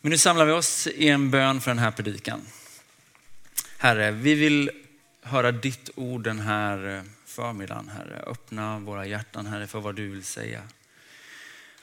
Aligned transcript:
Men 0.00 0.10
nu 0.10 0.18
samlar 0.18 0.44
vi 0.44 0.52
oss 0.52 0.86
i 0.86 1.08
en 1.08 1.30
bön 1.30 1.60
för 1.60 1.70
den 1.70 1.78
här 1.78 1.90
predikan. 1.90 2.42
Herre, 3.78 4.10
vi 4.10 4.34
vill 4.34 4.70
höra 5.22 5.52
ditt 5.52 5.90
ord 5.94 6.22
den 6.22 6.40
här 6.40 7.02
förmiddagen, 7.24 7.88
Herre. 7.88 8.22
Öppna 8.26 8.78
våra 8.78 9.06
hjärtan, 9.06 9.46
Herre, 9.46 9.66
för 9.66 9.80
vad 9.80 9.94
du 9.94 10.08
vill 10.08 10.24
säga. 10.24 10.62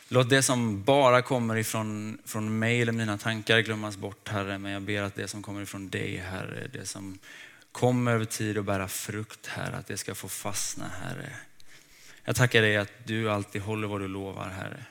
Låt 0.07 0.29
det 0.29 0.43
som 0.43 0.83
bara 0.83 1.21
kommer 1.21 1.55
ifrån 1.55 2.17
från 2.25 2.59
mig 2.59 2.81
eller 2.81 2.91
mina 2.91 3.17
tankar 3.17 3.59
glömmas 3.59 3.97
bort, 3.97 4.29
Herre. 4.29 4.57
Men 4.57 4.71
jag 4.71 4.81
ber 4.81 5.01
att 5.01 5.15
det 5.15 5.27
som 5.27 5.43
kommer 5.43 5.61
ifrån 5.61 5.89
dig, 5.89 6.17
Herre, 6.17 6.67
det 6.73 6.85
som 6.85 7.19
kommer 7.71 8.11
över 8.11 8.25
tid 8.25 8.57
att 8.57 8.65
bära 8.65 8.87
frukt, 8.87 9.47
Herre, 9.47 9.75
att 9.75 9.87
det 9.87 9.97
ska 9.97 10.15
få 10.15 10.27
fastna, 10.27 10.85
Herre. 11.03 11.29
Jag 12.23 12.35
tackar 12.35 12.61
dig 12.61 12.77
att 12.77 12.91
du 13.03 13.31
alltid 13.31 13.61
håller 13.61 13.87
vad 13.87 14.01
du 14.01 14.07
lovar, 14.07 14.49
Herre. 14.49 14.85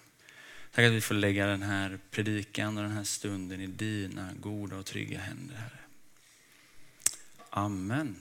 Tack 0.77 0.84
att 0.84 0.93
vi 0.93 1.00
får 1.00 1.14
lägga 1.14 1.46
den 1.46 1.62
här 1.62 1.98
predikan 2.11 2.77
och 2.77 2.82
den 2.82 2.92
här 2.92 3.04
stunden 3.04 3.61
i 3.61 3.66
dina 3.66 4.29
goda 4.40 4.77
och 4.77 4.86
trygga 4.86 5.18
händer, 5.18 5.55
Herre. 5.55 5.78
Amen. 7.51 8.16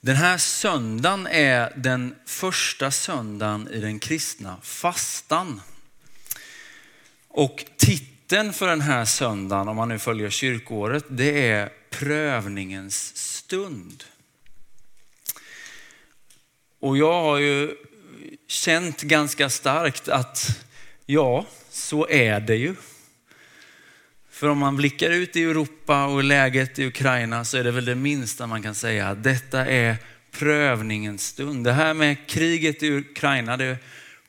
Den 0.00 0.16
här 0.16 0.38
söndagen 0.38 1.26
är 1.26 1.72
den 1.76 2.14
första 2.26 2.90
söndagen 2.90 3.68
i 3.68 3.80
den 3.80 3.98
kristna 3.98 4.56
fastan. 4.62 5.60
Och 7.28 7.64
titeln 7.76 8.52
för 8.52 8.68
den 8.68 8.80
här 8.80 9.04
söndagen, 9.04 9.68
om 9.68 9.76
man 9.76 9.88
nu 9.88 9.98
följer 9.98 10.30
kyrkåret, 10.30 11.04
det 11.08 11.48
är 11.48 11.72
prövningens 11.90 13.16
stund. 13.16 14.04
Och 16.78 16.98
jag 16.98 17.22
har 17.22 17.38
ju 17.38 17.76
känt 18.46 19.02
ganska 19.02 19.50
starkt 19.50 20.08
att 20.08 20.64
ja, 21.06 21.46
så 21.70 22.08
är 22.08 22.40
det 22.40 22.56
ju. 22.56 22.74
För 24.30 24.48
om 24.48 24.58
man 24.58 24.76
blickar 24.76 25.10
ut 25.10 25.36
i 25.36 25.42
Europa 25.42 26.06
och 26.06 26.24
läget 26.24 26.78
i 26.78 26.86
Ukraina 26.86 27.44
så 27.44 27.56
är 27.56 27.64
det 27.64 27.70
väl 27.70 27.84
det 27.84 27.94
minsta 27.94 28.46
man 28.46 28.62
kan 28.62 28.74
säga 28.74 29.08
att 29.08 29.22
detta 29.22 29.66
är 29.66 29.96
prövningens 30.30 31.26
stund. 31.26 31.64
Det 31.64 31.72
här 31.72 31.94
med 31.94 32.26
kriget 32.26 32.82
i 32.82 32.90
Ukraina, 32.90 33.56
det 33.56 33.76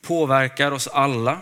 påverkar 0.02 0.72
oss 0.72 0.88
alla. 0.88 1.40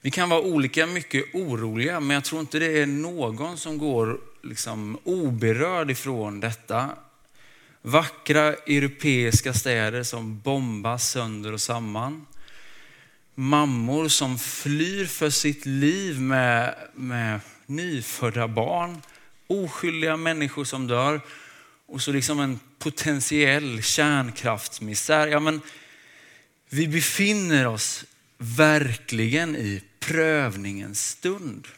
Vi 0.00 0.10
kan 0.10 0.28
vara 0.28 0.40
olika 0.40 0.86
mycket 0.86 1.24
oroliga, 1.34 2.00
men 2.00 2.14
jag 2.14 2.24
tror 2.24 2.40
inte 2.40 2.58
det 2.58 2.82
är 2.82 2.86
någon 2.86 3.58
som 3.58 3.78
går 3.78 4.20
liksom 4.42 4.98
oberörd 5.04 5.90
ifrån 5.90 6.40
detta. 6.40 6.90
Vackra 7.82 8.52
europeiska 8.52 9.54
städer 9.54 10.02
som 10.02 10.40
bombas 10.40 11.10
sönder 11.10 11.52
och 11.52 11.60
samman. 11.60 12.26
Mammor 13.34 14.08
som 14.08 14.38
flyr 14.38 15.06
för 15.06 15.30
sitt 15.30 15.66
liv 15.66 16.20
med, 16.20 16.74
med 16.94 17.40
nyfödda 17.66 18.48
barn. 18.48 19.02
Oskyldiga 19.46 20.16
människor 20.16 20.64
som 20.64 20.86
dör. 20.86 21.20
Och 21.86 22.02
så 22.02 22.12
liksom 22.12 22.40
en 22.40 22.60
potentiell 22.78 23.82
kärnkraftsmisär. 23.82 25.26
Ja, 25.26 25.40
men 25.40 25.60
vi 26.70 26.88
befinner 26.88 27.66
oss 27.66 28.04
verkligen 28.38 29.56
i 29.56 29.82
prövningens 30.00 31.08
stund. 31.08 31.68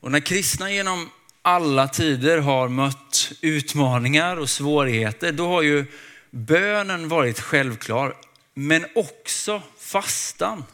Och 0.00 0.12
när 0.12 0.20
kristna 0.20 0.72
genom 0.72 1.10
alla 1.48 1.88
tider 1.88 2.38
har 2.38 2.68
mött 2.68 3.32
utmaningar 3.40 4.36
och 4.36 4.50
svårigheter, 4.50 5.32
då 5.32 5.48
har 5.48 5.62
ju 5.62 5.86
bönen 6.30 7.08
varit 7.08 7.40
självklar, 7.40 8.16
men 8.54 8.86
också 8.94 9.62
fastan. 9.78 10.64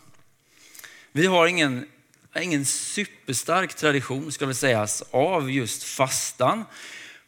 Vi 1.13 1.27
har 1.27 1.47
ingen, 1.47 1.87
ingen 2.41 2.65
superstark 2.65 3.75
tradition, 3.75 4.33
ska 4.33 4.47
väl 4.47 4.55
sägas, 4.55 5.03
av 5.11 5.51
just 5.51 5.83
fastan. 5.83 6.65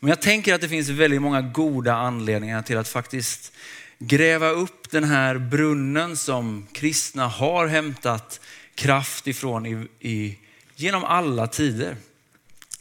Men 0.01 0.09
jag 0.09 0.23
tänker 0.23 0.55
att 0.55 0.61
det 0.61 0.69
finns 0.69 0.89
väldigt 0.89 1.23
många 1.23 1.41
goda 1.41 1.95
anledningar 1.95 2.63
till 2.63 2.79
att 2.79 2.89
faktiskt 2.89 3.53
gräva 3.99 4.49
upp 4.49 4.91
den 4.91 5.05
här 5.05 5.39
brunnen 5.39 6.17
som 6.17 6.67
kristna 6.73 7.29
har 7.29 7.67
hämtat 7.67 8.41
kraft 8.75 9.27
ifrån 9.27 9.67
i, 9.67 9.89
i, 10.01 10.39
genom 10.77 11.05
alla 11.05 11.47
tider. 11.47 11.97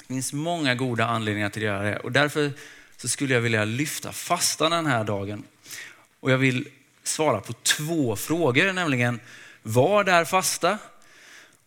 Det 0.08 0.14
finns 0.14 0.34
många 0.34 0.76
goda 0.76 1.06
anledningar 1.06 1.50
till 1.50 1.62
att 1.62 1.66
göra 1.66 1.84
det 1.84 1.98
och 1.98 2.12
därför 2.12 2.52
så 2.98 3.08
skulle 3.08 3.34
jag 3.34 3.42
vilja 3.42 3.66
lyfta 3.66 4.12
fastan 4.12 4.72
den 4.72 4.86
här 4.86 5.04
dagen. 5.04 5.44
Och 6.20 6.32
jag 6.32 6.38
vill 6.38 6.68
svara 7.04 7.42
på 7.42 7.54
två 7.54 8.16
frågor, 8.16 8.74
nämligen 8.74 9.20
vad 9.64 10.10
är 10.10 10.26
fasta? 10.26 10.78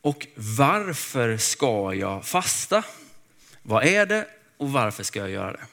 Och 0.01 0.27
varför 0.35 1.37
ska 1.37 1.95
jag 1.95 2.27
fasta? 2.27 2.83
Vad 3.63 3.85
är 3.85 4.07
det 4.07 4.27
och 4.57 4.73
varför 4.73 5.03
ska 5.03 5.19
jag 5.19 5.31
göra 5.31 5.53
det? 5.53 5.67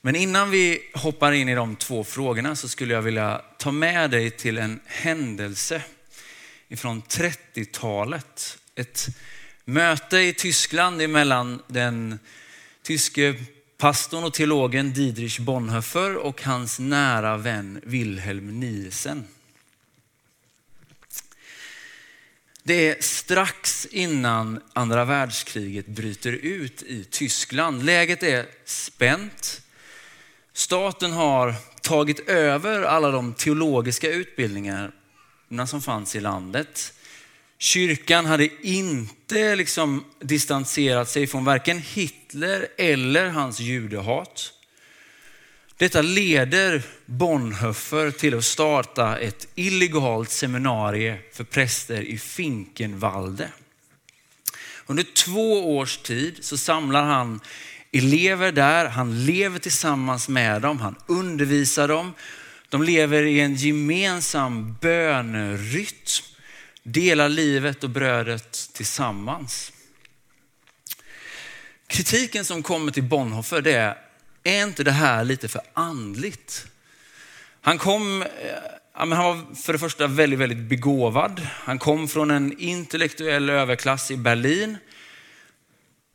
Men 0.00 0.16
innan 0.16 0.50
vi 0.50 0.90
hoppar 0.94 1.32
in 1.32 1.48
i 1.48 1.54
de 1.54 1.76
två 1.76 2.04
frågorna 2.04 2.56
så 2.56 2.68
skulle 2.68 2.94
jag 2.94 3.02
vilja 3.02 3.42
ta 3.58 3.72
med 3.72 4.10
dig 4.10 4.30
till 4.30 4.58
en 4.58 4.80
händelse 4.86 5.82
ifrån 6.68 7.02
30-talet. 7.02 8.58
Ett 8.74 9.08
möte 9.64 10.18
i 10.18 10.32
Tyskland 10.32 11.10
mellan 11.10 11.62
den 11.66 12.18
tyske 12.82 13.34
pastorn 13.78 14.24
och 14.24 14.34
teologen 14.34 14.92
Diedrich 14.92 15.38
Bonhoeffer 15.38 16.16
och 16.16 16.42
hans 16.42 16.78
nära 16.78 17.36
vän 17.36 17.80
Wilhelm 17.84 18.60
Nielsen. 18.60 19.26
Det 22.62 22.88
är 22.88 23.02
strax 23.02 23.86
innan 23.86 24.60
andra 24.72 25.04
världskriget 25.04 25.86
bryter 25.86 26.32
ut 26.32 26.82
i 26.82 27.04
Tyskland. 27.04 27.84
Läget 27.84 28.22
är 28.22 28.46
spänt. 28.64 29.62
Staten 30.52 31.12
har 31.12 31.54
tagit 31.82 32.28
över 32.28 32.82
alla 32.82 33.10
de 33.10 33.34
teologiska 33.34 34.10
utbildningarna 34.10 34.92
som 35.66 35.82
fanns 35.82 36.16
i 36.16 36.20
landet. 36.20 36.92
Kyrkan 37.62 38.26
hade 38.26 38.48
inte 38.62 39.56
liksom 39.56 40.04
distanserat 40.20 41.08
sig 41.08 41.26
från 41.26 41.44
varken 41.44 41.78
Hitler 41.78 42.66
eller 42.78 43.28
hans 43.28 43.60
judehat. 43.60 44.52
Detta 45.76 46.02
leder 46.02 46.82
Bonhoeffer 47.06 48.10
till 48.10 48.38
att 48.38 48.44
starta 48.44 49.18
ett 49.18 49.48
illegalt 49.54 50.30
seminarium 50.30 51.18
för 51.32 51.44
präster 51.44 52.02
i 52.02 52.18
Finkenwalde. 52.18 53.48
Under 54.86 55.02
två 55.02 55.76
års 55.76 55.96
tid 55.96 56.38
så 56.40 56.56
samlar 56.56 57.02
han 57.02 57.40
elever 57.92 58.52
där, 58.52 58.86
han 58.86 59.26
lever 59.26 59.58
tillsammans 59.58 60.28
med 60.28 60.62
dem, 60.62 60.80
han 60.80 60.96
undervisar 61.06 61.88
dem. 61.88 62.12
De 62.68 62.82
lever 62.82 63.22
i 63.22 63.40
en 63.40 63.54
gemensam 63.54 64.76
bönerytm 64.80 66.29
delar 66.92 67.28
livet 67.28 67.84
och 67.84 67.90
brödet 67.90 68.70
tillsammans. 68.72 69.72
Kritiken 71.86 72.44
som 72.44 72.62
kommer 72.62 72.92
till 72.92 73.02
Bonhoeffer 73.02 73.62
det 73.62 73.72
är, 73.72 73.96
är 74.44 74.62
inte 74.62 74.84
det 74.84 74.90
här 74.90 75.24
lite 75.24 75.48
för 75.48 75.62
andligt? 75.74 76.66
Han 77.60 77.78
kom, 77.78 78.22
eh, 78.22 78.28
han 78.92 79.10
var 79.10 79.54
för 79.54 79.72
det 79.72 79.78
första 79.78 80.06
väldigt, 80.06 80.38
väldigt 80.38 80.68
begåvad. 80.68 81.46
Han 81.50 81.78
kom 81.78 82.08
från 82.08 82.30
en 82.30 82.58
intellektuell 82.58 83.50
överklass 83.50 84.10
i 84.10 84.16
Berlin. 84.16 84.78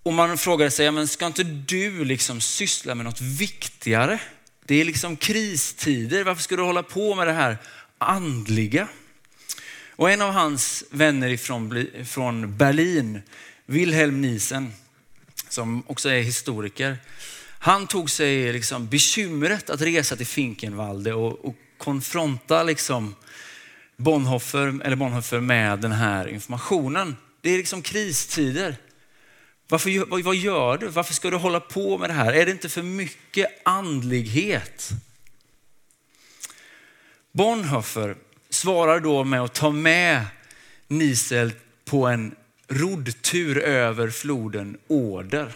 Och 0.03 0.13
man 0.13 0.37
frågar 0.37 0.69
sig, 0.69 0.91
men 0.91 1.07
ska 1.07 1.25
inte 1.25 1.43
du 1.43 2.05
liksom 2.05 2.41
syssla 2.41 2.95
med 2.95 3.05
något 3.05 3.21
viktigare? 3.21 4.19
Det 4.65 4.81
är 4.81 4.85
liksom 4.85 5.17
kristider, 5.17 6.23
varför 6.23 6.43
ska 6.43 6.55
du 6.55 6.63
hålla 6.63 6.83
på 6.83 7.15
med 7.15 7.27
det 7.27 7.33
här 7.33 7.57
andliga? 7.97 8.87
Och 9.95 10.11
en 10.11 10.21
av 10.21 10.31
hans 10.31 10.83
vänner 10.89 11.29
ifrån, 11.29 11.87
från 12.05 12.57
Berlin, 12.57 13.21
Wilhelm 13.65 14.21
Niesen, 14.21 14.73
som 15.49 15.83
också 15.87 16.09
är 16.09 16.21
historiker, 16.21 16.97
han 17.59 17.87
tog 17.87 18.09
sig 18.09 18.53
liksom 18.53 18.87
bekymret 18.87 19.69
att 19.69 19.81
resa 19.81 20.15
till 20.15 20.25
Finkenwalde 20.25 21.13
och, 21.13 21.45
och 21.45 21.55
konfronta 21.77 22.63
liksom 22.63 23.15
Bonhoeffer, 23.97 24.79
eller 24.83 24.95
Bonhoeffer 24.95 25.39
med 25.39 25.79
den 25.79 25.91
här 25.91 26.27
informationen. 26.27 27.17
Det 27.41 27.49
är 27.49 27.57
liksom 27.57 27.81
kristider. 27.81 28.75
Varför, 29.67 30.05
vad, 30.05 30.23
vad 30.23 30.35
gör 30.35 30.77
du? 30.77 30.87
Varför 30.87 31.13
ska 31.13 31.29
du 31.29 31.37
hålla 31.37 31.59
på 31.59 31.97
med 31.97 32.09
det 32.09 32.13
här? 32.13 32.33
Är 32.33 32.45
det 32.45 32.51
inte 32.51 32.69
för 32.69 32.81
mycket 32.81 33.47
andlighet? 33.63 34.89
Bonhoeffer 37.31 38.15
svarar 38.49 38.99
då 38.99 39.23
med 39.23 39.41
att 39.41 39.53
ta 39.53 39.71
med 39.71 40.25
Nisel 40.87 41.51
på 41.85 42.07
en 42.07 42.35
roddtur 42.67 43.57
över 43.57 44.09
floden 44.09 44.77
Åder. 44.87 45.53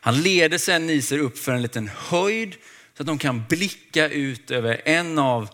Han 0.00 0.22
leder 0.22 0.58
sedan 0.58 0.86
Nisel 0.86 1.20
upp 1.20 1.38
för 1.38 1.52
en 1.52 1.62
liten 1.62 1.90
höjd 1.96 2.56
så 2.94 3.02
att 3.02 3.06
de 3.06 3.18
kan 3.18 3.44
blicka 3.48 4.08
ut 4.08 4.50
över 4.50 4.82
en 4.84 5.18
av 5.18 5.48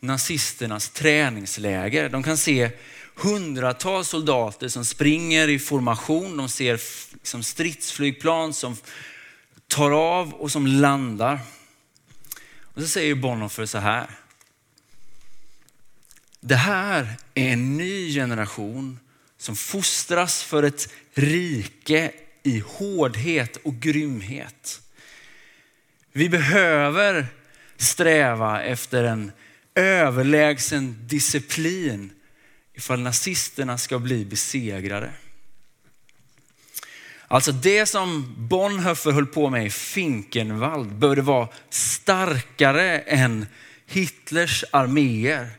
nazisternas 0.00 0.90
träningsläger. 0.90 2.08
De 2.08 2.22
kan 2.22 2.36
se 2.36 2.70
hundratals 3.14 4.08
soldater 4.08 4.68
som 4.68 4.84
springer 4.84 5.48
i 5.48 5.58
formation. 5.58 6.36
De 6.36 6.48
ser 6.48 6.80
liksom 7.12 7.42
stridsflygplan 7.42 8.54
som 8.54 8.76
tar 9.68 9.90
av 9.90 10.34
och 10.34 10.52
som 10.52 10.66
landar. 10.66 11.40
Och 12.62 12.82
så 12.82 12.88
säger 12.88 13.14
Bonhoeffer 13.14 13.66
så 13.66 13.78
här. 13.78 14.06
Det 16.48 16.56
här 16.56 17.16
är 17.34 17.52
en 17.52 17.76
ny 17.76 18.14
generation 18.14 18.98
som 19.38 19.56
fostras 19.56 20.42
för 20.42 20.62
ett 20.62 20.92
rike 21.14 22.12
i 22.42 22.58
hårdhet 22.66 23.56
och 23.56 23.74
grymhet. 23.74 24.80
Vi 26.12 26.28
behöver 26.28 27.26
sträva 27.76 28.62
efter 28.62 29.04
en 29.04 29.32
överlägsen 29.74 30.96
disciplin 31.06 32.10
ifall 32.74 33.00
nazisterna 33.00 33.78
ska 33.78 33.98
bli 33.98 34.24
besegrade. 34.24 35.10
Alltså 37.28 37.52
det 37.52 37.86
som 37.86 38.34
Bonhoeffer 38.48 39.12
höll 39.12 39.26
på 39.26 39.50
med 39.50 39.66
i 39.66 39.70
Finkenwald 39.70 40.94
började 40.94 41.22
vara 41.22 41.48
starkare 41.70 42.98
än 42.98 43.46
Hitlers 43.86 44.64
arméer. 44.70 45.50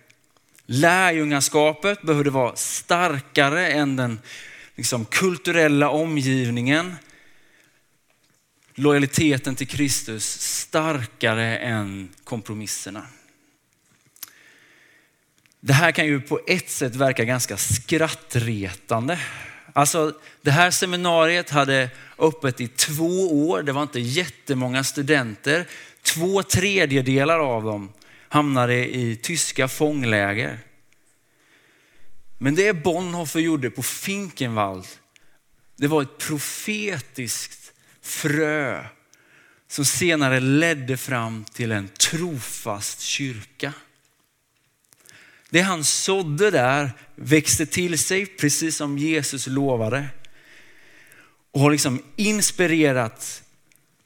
Lärjungaskapet 0.71 2.01
behövde 2.01 2.30
vara 2.30 2.56
starkare 2.56 3.71
än 3.71 3.95
den 3.95 4.19
liksom, 4.75 5.06
kulturella 5.06 5.89
omgivningen. 5.89 6.95
Lojaliteten 8.75 9.56
till 9.56 9.68
Kristus 9.68 10.42
starkare 10.42 11.57
än 11.57 12.10
kompromisserna. 12.24 13.06
Det 15.60 15.74
här 15.74 15.92
kan 15.92 16.06
ju 16.06 16.21
på 16.21 16.39
ett 16.48 16.69
sätt 16.69 16.95
verka 16.95 17.24
ganska 17.24 17.57
skrattretande. 17.57 19.19
Alltså 19.74 20.13
det 20.42 20.51
här 20.51 20.72
seminariet 20.72 21.50
hade 21.50 21.89
öppet 22.18 22.62
i 22.62 22.68
två 22.68 23.50
år. 23.50 23.63
Det 23.63 23.72
var 23.72 23.83
inte 23.83 24.00
jättemånga 24.00 24.83
studenter. 24.83 25.68
Två 26.01 26.44
tredjedelar 26.44 27.39
av 27.39 27.63
dem 27.63 27.94
hamnade 28.30 28.96
i 28.96 29.16
tyska 29.16 29.68
fångläger. 29.68 30.60
Men 32.38 32.56
det 32.56 32.74
Bonhoeffer 32.74 33.40
gjorde 33.40 33.70
på 33.70 33.84
Finkenwald, 33.84 34.88
det 35.76 35.88
var 35.88 36.02
ett 36.02 36.18
profetiskt 36.18 37.74
frö 38.02 38.86
som 39.68 39.86
senare 39.86 40.40
ledde 40.40 40.98
fram 40.98 41.46
till 41.46 41.72
en 41.72 41.88
trofast 41.88 43.02
kyrka. 43.02 43.74
Det 45.50 45.62
han 45.62 45.84
sådde 45.84 46.52
där 46.52 46.92
växte 47.16 47.66
till 47.66 48.00
sig 48.00 48.25
precis 48.25 48.75
som 48.75 48.98
Jesus 48.98 49.48
lovade 49.48 50.08
och 51.52 51.62
har 51.62 51.72
liksom 51.72 52.04
inspirerat 52.16 53.44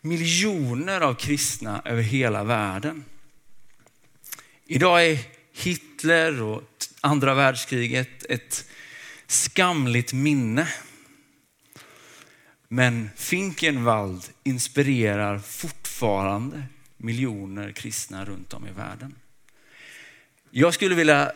miljoner 0.02 1.02
av 1.02 1.14
kristna 1.14 1.82
över 1.86 2.02
hela 2.02 2.44
världen. 2.44 3.06
Idag 4.74 5.06
är 5.06 5.20
Hitler 5.52 6.42
och 6.42 6.64
andra 7.02 7.34
världskriget 7.34 8.26
ett 8.30 8.70
skamligt 9.28 10.14
minne. 10.14 10.68
Men 12.68 13.10
Finkenwald 13.16 14.24
inspirerar 14.44 15.40
fortfarande 15.40 16.64
miljoner 16.98 17.72
kristna 17.72 18.26
runt 18.26 18.54
om 18.54 18.68
i 18.68 18.72
världen. 18.72 19.16
Jag 20.52 20.74
skulle 20.74 20.96
vilja, 20.96 21.32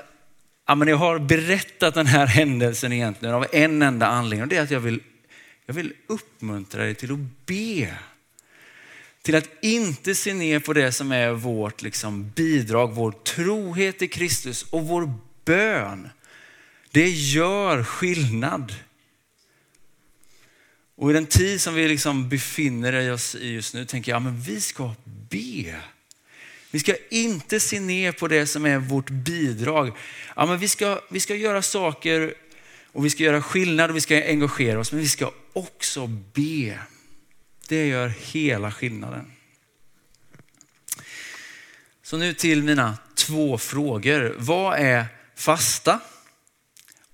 ja, 0.68 0.76
men 0.76 0.88
jag 0.88 0.98
har 0.98 1.20
berättat 1.20 1.94
den 1.94 2.08
här 2.08 2.26
händelsen 2.26 2.94
egentligen 2.94 3.36
av 3.36 3.46
en 3.52 3.82
enda 3.82 4.08
anledning 4.08 4.42
och 4.42 4.48
det 4.48 4.58
är 4.58 4.64
att 4.64 4.72
jag 4.72 4.80
vill, 4.80 5.04
jag 5.66 5.74
vill 5.74 5.94
uppmuntra 6.08 6.84
dig 6.84 6.96
till 6.96 7.12
att 7.12 7.46
be. 7.46 7.98
Till 9.28 9.36
att 9.36 9.50
inte 9.62 10.16
se 10.16 10.34
ner 10.34 10.60
på 10.60 10.74
det 10.74 10.92
som 10.92 11.12
är 11.12 11.32
vårt 11.32 11.82
liksom, 11.82 12.32
bidrag, 12.36 12.94
vår 12.94 13.12
trohet 13.12 14.02
i 14.02 14.08
Kristus 14.08 14.64
och 14.64 14.88
vår 14.88 15.14
bön. 15.46 16.10
Det 16.92 17.10
gör 17.10 17.84
skillnad. 17.84 18.76
Och 20.96 21.10
i 21.10 21.14
den 21.14 21.26
tid 21.26 21.62
som 21.62 21.74
vi 21.76 21.88
liksom 21.88 22.30
befinner 22.30 23.12
oss 23.12 23.36
i 23.36 23.48
just 23.48 23.74
nu 23.74 23.86
tänker 23.86 24.12
jag, 24.12 24.22
men 24.22 24.42
vi 24.42 24.62
ska 24.62 24.94
be. 25.30 25.76
Vi 26.72 26.80
ska 26.80 26.96
inte 27.10 27.60
se 27.60 27.80
ner 27.80 28.12
på 28.12 28.28
det 28.28 28.48
som 28.48 28.66
är 28.66 28.78
vårt 28.78 29.10
bidrag. 29.10 29.92
Ja, 30.36 30.46
men 30.46 30.60
vi, 30.60 30.68
ska, 30.68 31.02
vi 31.10 31.20
ska 31.20 31.36
göra 31.36 31.62
saker 31.62 32.34
och 32.92 33.06
vi 33.06 33.10
ska 33.10 33.24
göra 33.24 33.42
skillnad 33.42 33.90
och 33.90 33.96
vi 33.96 34.02
ska 34.02 34.16
engagera 34.16 34.80
oss, 34.80 34.92
men 34.92 35.02
vi 35.02 35.08
ska 35.08 35.32
också 35.54 36.08
be. 36.08 36.80
Det 37.68 37.88
gör 37.88 38.08
hela 38.08 38.72
skillnaden. 38.72 39.32
Så 42.04 42.18
nu 42.18 42.34
till 42.34 42.64
mina 42.64 42.98
två 43.16 43.58
frågor. 43.58 44.36
Vad 44.38 44.80
är 44.80 45.06
fasta? 45.36 46.00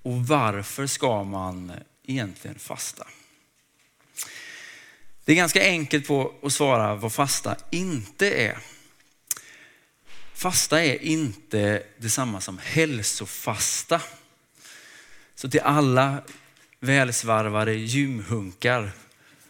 Och 0.02 0.26
varför 0.26 0.86
ska 0.86 1.24
man 1.24 1.72
egentligen 2.06 2.58
fasta? 2.58 3.06
Det 5.24 5.32
är 5.32 5.36
ganska 5.36 5.62
enkelt 5.62 6.06
på 6.06 6.34
att 6.42 6.52
svara 6.52 6.94
vad 6.94 7.12
fasta 7.12 7.56
inte 7.70 8.30
är. 8.30 8.58
Fasta 10.34 10.84
är 10.84 11.02
inte 11.02 11.82
detsamma 11.98 12.40
som 12.40 12.58
hälsofasta. 12.58 14.00
Så 15.34 15.50
till 15.50 15.60
alla 15.60 16.22
välsvarvade 16.80 17.74
gymhunkar, 17.74 18.92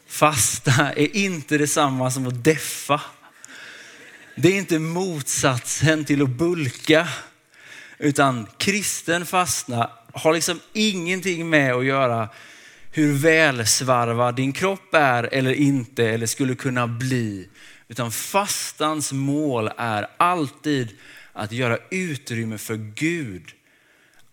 fasta 0.06 0.92
är 0.92 1.16
inte 1.16 1.58
detsamma 1.58 2.10
som 2.10 2.26
att 2.26 2.44
deffa. 2.44 3.00
Det 4.36 4.48
är 4.48 4.58
inte 4.58 4.78
motsatsen 4.78 6.04
till 6.04 6.22
att 6.22 6.28
bulka, 6.30 7.08
utan 7.98 8.46
kristen 8.58 9.26
fasta 9.26 9.90
har 10.12 10.34
liksom 10.34 10.60
ingenting 10.72 11.50
med 11.50 11.74
att 11.74 11.84
göra 11.84 12.28
hur 12.92 13.12
välsvarvad 13.12 14.36
din 14.36 14.52
kropp 14.52 14.94
är 14.94 15.28
eller 15.32 15.52
inte 15.52 16.08
eller 16.08 16.26
skulle 16.26 16.54
kunna 16.54 16.86
bli. 16.86 17.48
Utan 17.88 18.12
fastans 18.12 19.12
mål 19.12 19.70
är 19.76 20.06
alltid 20.16 20.88
att 21.32 21.52
göra 21.52 21.78
utrymme 21.90 22.58
för 22.58 22.76
Gud. 22.76 23.42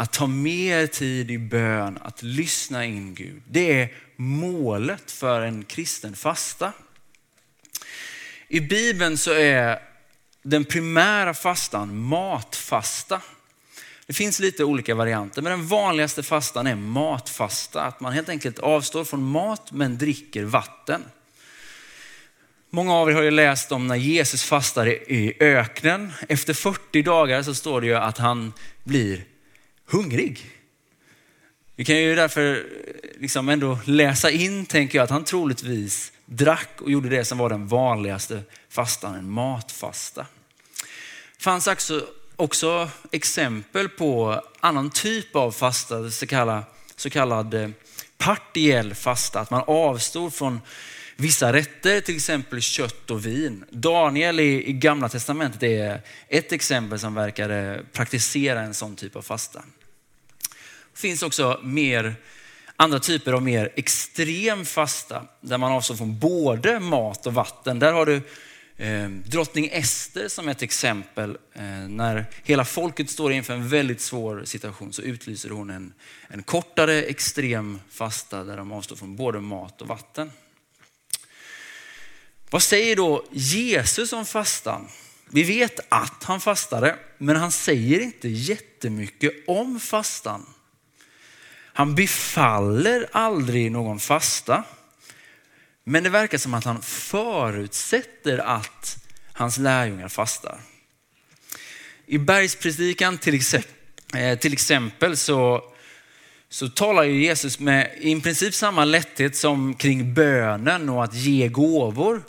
Att 0.02 0.14
ta 0.14 0.28
mer 0.28 0.88
tid 0.88 1.32
i 1.32 1.38
bön, 1.38 2.00
att 2.02 2.24
lyssna 2.24 2.86
in 2.86 3.16
Gud. 3.16 3.42
Det 3.50 3.82
är 3.82 3.94
målet 4.16 5.12
för 5.12 5.42
en 5.42 5.66
kristen 5.66 6.16
fasta. 6.16 6.74
I 8.48 8.60
Bibeln 8.60 9.18
så 9.18 9.34
är 9.34 9.80
den 10.44 10.66
primära 10.66 11.34
fastan 11.34 11.98
matfasta. 11.98 13.22
Det 14.06 14.14
finns 14.14 14.40
lite 14.40 14.64
olika 14.64 14.96
varianter, 14.96 15.42
men 15.42 15.52
den 15.52 15.68
vanligaste 15.68 16.24
fastan 16.24 16.68
är 16.68 16.76
matfasta. 16.76 17.82
Att 17.82 18.00
man 18.00 18.14
helt 18.14 18.30
enkelt 18.30 18.60
avstår 18.60 19.04
från 19.04 19.24
mat 19.24 19.72
men 19.72 19.98
dricker 19.98 20.44
vatten. 20.44 21.04
Många 22.70 22.94
av 22.94 23.10
er 23.10 23.14
har 23.14 23.22
ju 23.22 23.32
läst 23.32 23.72
om 23.72 23.88
när 23.88 23.96
Jesus 23.96 24.44
fastar 24.44 24.88
i 24.88 25.38
öknen. 25.40 26.12
Efter 26.30 26.54
40 26.54 27.02
dagar 27.02 27.44
så 27.44 27.54
står 27.54 27.82
det 27.82 27.88
ju 27.88 27.96
att 27.96 28.18
han 28.18 28.54
blir 28.84 29.26
hungrig. 29.92 30.52
Vi 31.76 31.86
kan 31.86 31.98
ju 31.98 32.16
därför 32.16 32.56
eh, 32.56 33.22
liksom 33.22 33.50
ändå 33.50 33.80
läsa 33.86 34.32
in, 34.32 34.66
tänker 34.66 34.98
jag, 34.98 35.04
att 35.04 35.10
han 35.10 35.24
troligtvis 35.24 36.12
drack 36.26 36.82
och 36.82 36.92
gjorde 36.92 37.10
det 37.10 37.26
som 37.26 37.38
var 37.38 37.50
den 37.50 37.68
vanligaste 37.68 38.44
fastan, 38.70 39.16
en 39.16 39.32
matfasta. 39.32 40.26
Det 41.38 41.44
fanns 41.44 41.68
också, 41.68 42.08
också 42.36 42.90
exempel 43.12 43.90
på 43.90 44.42
annan 44.60 44.90
typ 44.90 45.36
av 45.36 45.52
fasta, 45.52 46.10
så 46.10 46.28
kallad, 46.28 46.64
så 46.96 47.10
kallad 47.10 47.74
partiell 48.18 48.96
fasta, 48.96 49.40
att 49.40 49.52
man 49.52 49.64
avstår 49.68 50.30
från 50.30 50.62
vissa 51.16 51.54
rätter, 51.54 52.02
till 52.02 52.16
exempel 52.16 52.62
kött 52.62 53.12
och 53.12 53.26
vin. 53.26 53.66
Daniel 53.70 54.40
i, 54.40 54.70
i 54.70 54.74
gamla 54.74 55.10
testamentet 55.10 55.64
är 55.64 56.02
ett 56.28 56.52
exempel 56.52 57.00
som 57.00 57.14
verkade 57.14 57.82
praktisera 57.94 58.62
en 58.62 58.74
sån 58.74 58.96
typ 58.96 59.16
av 59.16 59.22
fasta. 59.22 59.64
Det 60.94 61.00
finns 61.00 61.24
också 61.24 61.60
mer, 61.64 62.16
andra 62.76 63.00
typer 63.00 63.34
av 63.34 63.42
mer 63.42 63.74
extrem 63.76 64.66
fasta 64.66 65.26
där 65.42 65.58
man 65.58 65.72
avstår 65.72 65.96
från 65.96 66.20
både 66.20 66.80
mat 66.80 67.28
och 67.28 67.34
vatten. 67.34 67.80
Där 67.80 67.94
har 67.94 68.06
du 68.06 68.22
eh, 68.78 69.10
drottning 69.10 69.70
Ester 69.72 70.28
som 70.28 70.50
ett 70.50 70.62
exempel. 70.62 71.38
Eh, 71.54 71.64
när 71.88 72.26
hela 72.44 72.66
folket 72.66 73.10
står 73.10 73.32
inför 73.32 73.54
en 73.54 73.70
väldigt 73.70 74.02
svår 74.02 74.44
situation 74.46 74.94
så 74.94 75.02
utlyser 75.02 75.50
hon 75.50 75.70
en, 75.70 75.94
en 76.28 76.44
kortare 76.44 77.04
extrem 77.04 77.80
fasta 77.90 78.44
där 78.44 78.58
de 78.58 78.72
avstår 78.72 78.96
från 78.96 79.16
både 79.16 79.40
mat 79.40 79.82
och 79.82 79.88
vatten. 79.88 80.32
Vad 82.50 82.64
säger 82.64 82.96
då 82.96 83.26
Jesus 83.32 84.14
om 84.14 84.26
fastan? 84.26 84.88
Vi 85.30 85.44
vet 85.44 85.80
att 85.90 86.24
han 86.24 86.42
fastade, 86.42 86.96
men 87.18 87.36
han 87.36 87.52
säger 87.52 88.00
inte 88.00 88.30
jättemycket 88.30 89.34
om 89.48 89.80
fastan. 89.80 90.46
Han 91.74 91.96
befaller 91.96 93.10
aldrig 93.12 93.72
någon 93.72 94.00
fasta. 94.00 94.64
Men 95.84 96.04
det 96.04 96.10
verkar 96.10 96.38
som 96.38 96.54
att 96.54 96.64
han 96.64 96.82
förutsätter 96.82 98.38
att 98.38 98.98
hans 99.34 99.58
lärjungar 99.58 100.08
fastar. 100.08 100.58
I 102.06 102.18
bergspredikan 102.18 103.18
till 103.18 103.36
exempel, 103.36 103.72
eh, 104.16 104.40
till 104.40 104.54
exempel 104.54 105.18
så, 105.18 105.64
så 106.50 106.70
talar 106.70 107.04
ju 107.04 107.24
Jesus 107.24 107.60
med 107.60 107.92
i 108.00 108.22
princip 108.22 108.54
samma 108.54 108.86
lätthet 108.86 109.36
som 109.36 109.74
kring 109.74 110.14
bönen 110.14 110.90
och 110.90 111.04
att 111.04 111.14
ge 111.14 111.48
gåvor. 111.48 112.24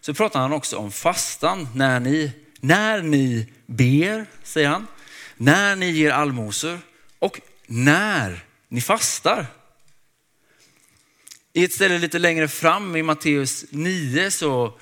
Så 0.00 0.14
pratar 0.14 0.40
han 0.40 0.52
också 0.52 0.76
om 0.76 0.92
fastan 0.92 1.68
när 1.74 2.00
ni, 2.00 2.32
när 2.60 3.02
ni 3.02 3.46
ber, 3.66 4.26
säger 4.42 4.68
han, 4.68 4.86
när 5.36 5.76
ni 5.76 5.90
ger 5.90 6.10
allmosor 6.10 6.78
och 7.18 7.40
när 7.66 8.44
ni 8.68 8.80
fastar. 8.80 9.46
I 11.52 11.64
ett 11.64 11.72
ställe 11.72 11.98
lite 11.98 12.18
längre 12.18 12.48
fram 12.48 12.96
i 12.96 13.02
Matteus 13.02 13.64
9 13.70 14.30
så, 14.30 14.78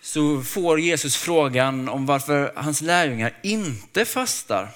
så 0.00 0.42
får 0.42 0.80
Jesus 0.80 1.16
frågan 1.16 1.88
om 1.88 2.06
varför 2.06 2.52
hans 2.56 2.80
lärjungar 2.80 3.36
inte 3.42 4.04
fastar. 4.04 4.68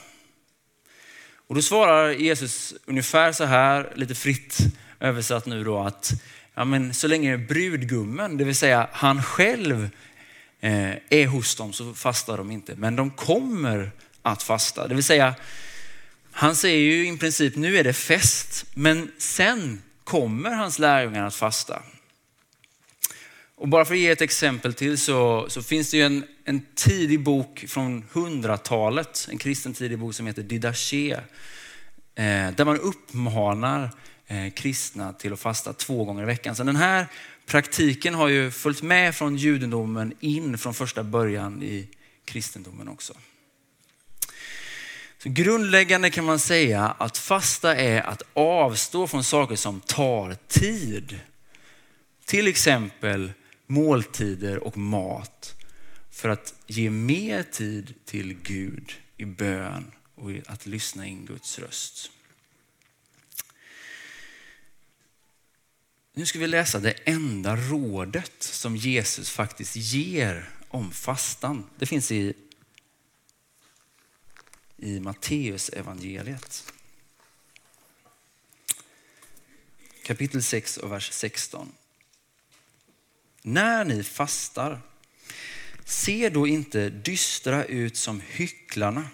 Och 1.46 1.54
då 1.54 1.62
svarar 1.62 2.10
Jesus 2.10 2.74
ungefär 2.84 3.32
så 3.32 3.44
här, 3.44 3.92
lite 3.94 4.14
fritt 4.14 4.58
översatt 5.00 5.46
nu 5.46 5.64
då, 5.64 5.78
att 5.78 6.12
ja, 6.54 6.64
men 6.64 6.94
så 6.94 7.08
länge 7.08 7.38
brudgummen, 7.38 8.36
det 8.36 8.44
vill 8.44 8.56
säga 8.56 8.88
han 8.92 9.22
själv, 9.22 9.88
eh, 10.60 10.92
är 11.08 11.26
hos 11.26 11.56
dem 11.56 11.72
så 11.72 11.94
fastar 11.94 12.36
de 12.36 12.50
inte. 12.50 12.74
Men 12.76 12.96
de 12.96 13.10
kommer 13.10 13.90
att 14.22 14.42
fasta. 14.42 14.88
Det 14.88 14.94
vill 14.94 15.04
säga, 15.04 15.34
han 16.36 16.56
säger 16.56 16.78
ju 16.78 17.08
i 17.14 17.16
princip 17.16 17.56
nu 17.56 17.76
är 17.76 17.84
det 17.84 17.92
fest, 17.92 18.66
men 18.74 19.10
sen 19.18 19.82
kommer 20.04 20.50
hans 20.50 20.78
lärjungar 20.78 21.26
att 21.26 21.34
fasta. 21.34 21.82
Och 23.56 23.68
bara 23.68 23.84
för 23.84 23.94
att 23.94 24.00
ge 24.00 24.10
ett 24.10 24.20
exempel 24.20 24.74
till 24.74 24.98
så, 24.98 25.46
så 25.48 25.62
finns 25.62 25.90
det 25.90 25.96
ju 25.96 26.02
en, 26.02 26.24
en 26.44 26.66
tidig 26.74 27.20
bok 27.20 27.64
från 27.68 28.04
100-talet, 28.12 29.28
en 29.30 29.38
kristen 29.38 29.74
tidig 29.74 29.98
bok 29.98 30.14
som 30.14 30.26
heter 30.26 30.42
Didache, 30.42 31.12
eh, 32.14 32.50
där 32.56 32.64
man 32.64 32.80
uppmanar 32.80 33.90
eh, 34.26 34.52
kristna 34.52 35.12
till 35.12 35.32
att 35.32 35.40
fasta 35.40 35.72
två 35.72 36.04
gånger 36.04 36.22
i 36.22 36.26
veckan. 36.26 36.56
Så 36.56 36.64
den 36.64 36.76
här 36.76 37.06
praktiken 37.46 38.14
har 38.14 38.28
ju 38.28 38.50
följt 38.50 38.82
med 38.82 39.14
från 39.14 39.36
judendomen 39.36 40.12
in 40.20 40.58
från 40.58 40.74
första 40.74 41.02
början 41.02 41.62
i 41.62 41.88
kristendomen 42.24 42.88
också. 42.88 43.14
Så 45.24 45.30
grundläggande 45.30 46.10
kan 46.10 46.24
man 46.24 46.38
säga 46.38 46.88
att 46.98 47.18
fasta 47.18 47.76
är 47.76 48.00
att 48.00 48.22
avstå 48.34 49.06
från 49.06 49.24
saker 49.24 49.56
som 49.56 49.80
tar 49.80 50.36
tid. 50.48 51.20
Till 52.24 52.46
exempel 52.46 53.32
måltider 53.66 54.58
och 54.58 54.76
mat 54.76 55.54
för 56.10 56.28
att 56.28 56.54
ge 56.66 56.90
mer 56.90 57.42
tid 57.42 57.94
till 58.04 58.34
Gud 58.34 58.92
i 59.16 59.24
bön 59.24 59.92
och 60.14 60.30
att 60.46 60.66
lyssna 60.66 61.06
in 61.06 61.26
Guds 61.26 61.58
röst. 61.58 62.10
Nu 66.14 66.26
ska 66.26 66.38
vi 66.38 66.46
läsa 66.46 66.80
det 66.80 66.92
enda 67.04 67.56
rådet 67.56 68.42
som 68.42 68.76
Jesus 68.76 69.30
faktiskt 69.30 69.76
ger 69.76 70.48
om 70.68 70.90
fastan. 70.90 71.64
Det 71.78 71.86
finns 71.86 72.12
i 72.12 72.34
i 74.84 75.00
Matteus 75.00 75.68
evangeliet. 75.68 76.72
Kapitel 80.02 80.42
6 80.42 80.76
och 80.76 80.92
vers 80.92 81.12
16. 81.12 81.72
När 83.42 83.84
ni 83.84 84.02
fastar, 84.02 84.80
se 85.84 86.28
då 86.28 86.46
inte 86.46 86.90
dystra 86.90 87.64
ut 87.64 87.96
som 87.96 88.22
hycklarna 88.28 89.08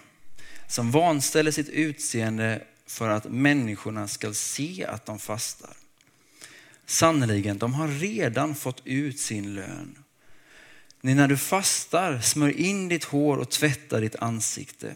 som 0.67 0.91
vanställer 0.91 1.51
sitt 1.51 1.69
utseende 1.69 2.63
för 2.85 3.09
att 3.09 3.25
människorna 3.25 4.07
ska 4.07 4.33
se 4.33 4.85
att 4.85 5.05
de 5.05 5.19
fastar. 5.19 5.73
Sannerligen, 6.85 7.57
de 7.57 7.73
har 7.73 7.87
redan 7.87 8.55
fått 8.55 8.81
ut 8.85 9.19
sin 9.19 9.53
lön. 9.53 10.03
Ni 11.01 11.15
när 11.15 11.27
du 11.27 11.37
fastar, 11.37 12.19
smör 12.19 12.49
in 12.49 12.87
ditt 12.87 13.03
hår 13.03 13.37
och 13.37 13.49
tvätta 13.49 13.99
ditt 13.99 14.15
ansikte 14.15 14.95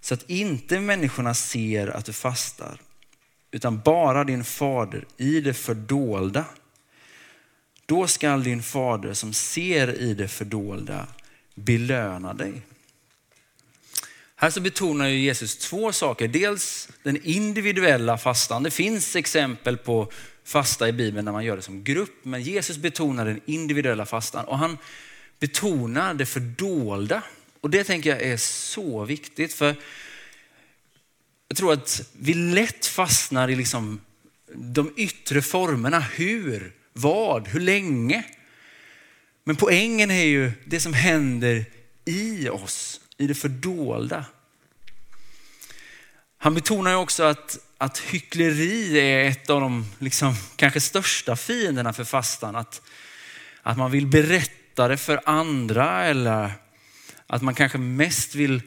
så 0.00 0.14
att 0.14 0.30
inte 0.30 0.80
människorna 0.80 1.34
ser 1.34 1.88
att 1.88 2.04
du 2.04 2.12
fastar, 2.12 2.80
utan 3.50 3.80
bara 3.80 4.24
din 4.24 4.44
fader 4.44 5.04
i 5.16 5.40
det 5.40 5.54
fördolda. 5.54 6.44
Då 7.86 8.06
skall 8.06 8.42
din 8.42 8.62
fader 8.62 9.14
som 9.14 9.32
ser 9.32 10.00
i 10.00 10.14
det 10.14 10.28
fördolda 10.28 11.06
belöna 11.54 12.34
dig. 12.34 12.62
Här 14.36 14.50
så 14.50 14.60
betonar 14.60 15.06
ju 15.08 15.18
Jesus 15.18 15.56
två 15.56 15.92
saker. 15.92 16.28
Dels 16.28 16.88
den 17.02 17.18
individuella 17.24 18.18
fastan. 18.18 18.62
Det 18.62 18.70
finns 18.70 19.16
exempel 19.16 19.76
på 19.76 20.12
fasta 20.44 20.88
i 20.88 20.92
Bibeln 20.92 21.24
när 21.24 21.32
man 21.32 21.44
gör 21.44 21.56
det 21.56 21.62
som 21.62 21.84
grupp, 21.84 22.14
men 22.22 22.42
Jesus 22.42 22.76
betonar 22.76 23.26
den 23.26 23.40
individuella 23.46 24.06
fastan 24.06 24.44
och 24.44 24.58
han 24.58 24.78
betonar 25.38 26.14
det 26.14 26.26
fördolda. 26.26 27.22
Och 27.60 27.70
det 27.70 27.84
tänker 27.84 28.10
jag 28.10 28.22
är 28.22 28.36
så 28.36 29.04
viktigt 29.04 29.54
för 29.54 29.76
jag 31.48 31.56
tror 31.56 31.72
att 31.72 32.10
vi 32.12 32.34
lätt 32.34 32.86
fastnar 32.86 33.48
i 33.48 33.56
liksom 33.56 34.00
de 34.54 34.92
yttre 34.96 35.42
formerna. 35.42 36.00
Hur, 36.00 36.72
vad, 36.92 37.48
hur 37.48 37.60
länge? 37.60 38.24
Men 39.44 39.56
poängen 39.56 40.10
är 40.10 40.24
ju 40.24 40.52
det 40.64 40.80
som 40.80 40.94
händer 40.94 41.64
i 42.04 42.48
oss, 42.48 43.00
i 43.16 43.26
det 43.26 43.34
fördolda. 43.34 44.24
Han 46.38 46.54
betonar 46.54 46.90
ju 46.90 46.96
också 46.96 47.22
att, 47.22 47.58
att 47.78 47.98
hyckleri 47.98 49.00
är 49.00 49.24
ett 49.24 49.50
av 49.50 49.60
de 49.60 49.86
liksom, 49.98 50.34
kanske 50.56 50.80
största 50.80 51.36
fienderna 51.36 51.92
för 51.92 52.04
fastan. 52.04 52.56
Att, 52.56 52.82
att 53.62 53.78
man 53.78 53.90
vill 53.90 54.06
berätta 54.06 54.88
det 54.88 54.96
för 54.96 55.20
andra 55.24 56.04
eller 56.04 56.52
att 57.30 57.42
man 57.42 57.54
kanske 57.54 57.78
mest 57.78 58.34
vill 58.34 58.62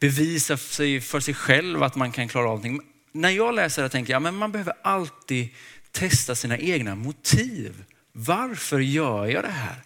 bevisa 0.00 0.56
sig 0.56 1.00
för 1.00 1.20
sig 1.20 1.34
själv 1.34 1.82
att 1.82 1.94
man 1.94 2.12
kan 2.12 2.28
klara 2.28 2.44
av 2.44 2.48
någonting. 2.48 2.80
När 3.12 3.30
jag 3.30 3.54
läser 3.54 3.82
det 3.82 3.88
tänker 3.88 4.12
jag 4.12 4.26
att 4.26 4.34
man 4.34 4.52
behöver 4.52 4.74
alltid 4.82 5.48
testa 5.90 6.34
sina 6.34 6.58
egna 6.58 6.94
motiv. 6.94 7.84
Varför 8.12 8.78
gör 8.78 9.26
jag 9.26 9.44
det 9.44 9.50
här? 9.50 9.76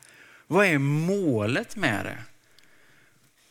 Vad 0.47 0.67
är 0.67 0.79
målet 0.79 1.77
med 1.77 2.05
det? 2.05 2.19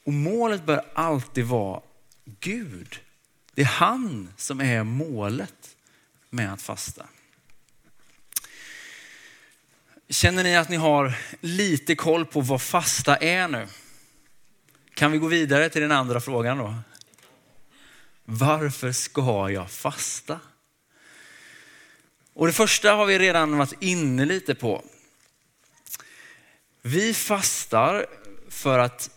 Och 0.04 0.14
målet 0.14 0.66
bör 0.66 0.82
alltid 0.94 1.46
vara 1.46 1.82
Gud. 2.40 3.00
Det 3.54 3.62
är 3.62 3.66
han 3.66 4.30
som 4.38 4.62
är 4.62 4.84
målet 4.84 5.76
med 6.30 6.54
att 6.54 6.62
fasta. 6.62 7.06
Känner 10.10 10.44
ni 10.44 10.56
att 10.56 10.70
ni 10.70 10.76
har 10.76 11.14
lite 11.42 11.96
koll 11.96 12.26
på 12.26 12.42
vad 12.42 12.62
fasta 12.62 13.16
är 13.16 13.48
nu? 13.48 13.68
Kan 14.96 15.12
vi 15.12 15.18
gå 15.18 15.28
vidare 15.28 15.70
till 15.70 15.82
den 15.82 15.92
andra 15.92 16.20
frågan 16.20 16.58
då? 16.58 16.76
Varför 18.26 18.92
ska 18.92 19.50
jag 19.50 19.72
fasta? 19.72 20.40
Och 22.34 22.48
det 22.48 22.54
första 22.54 22.92
har 22.92 23.06
vi 23.06 23.20
redan 23.20 23.58
varit 23.58 23.82
inne 23.82 24.26
lite 24.26 24.56
på. 24.56 24.84
Vi 26.82 27.14
fastar 27.14 28.06
för 28.50 28.80
att 28.80 29.10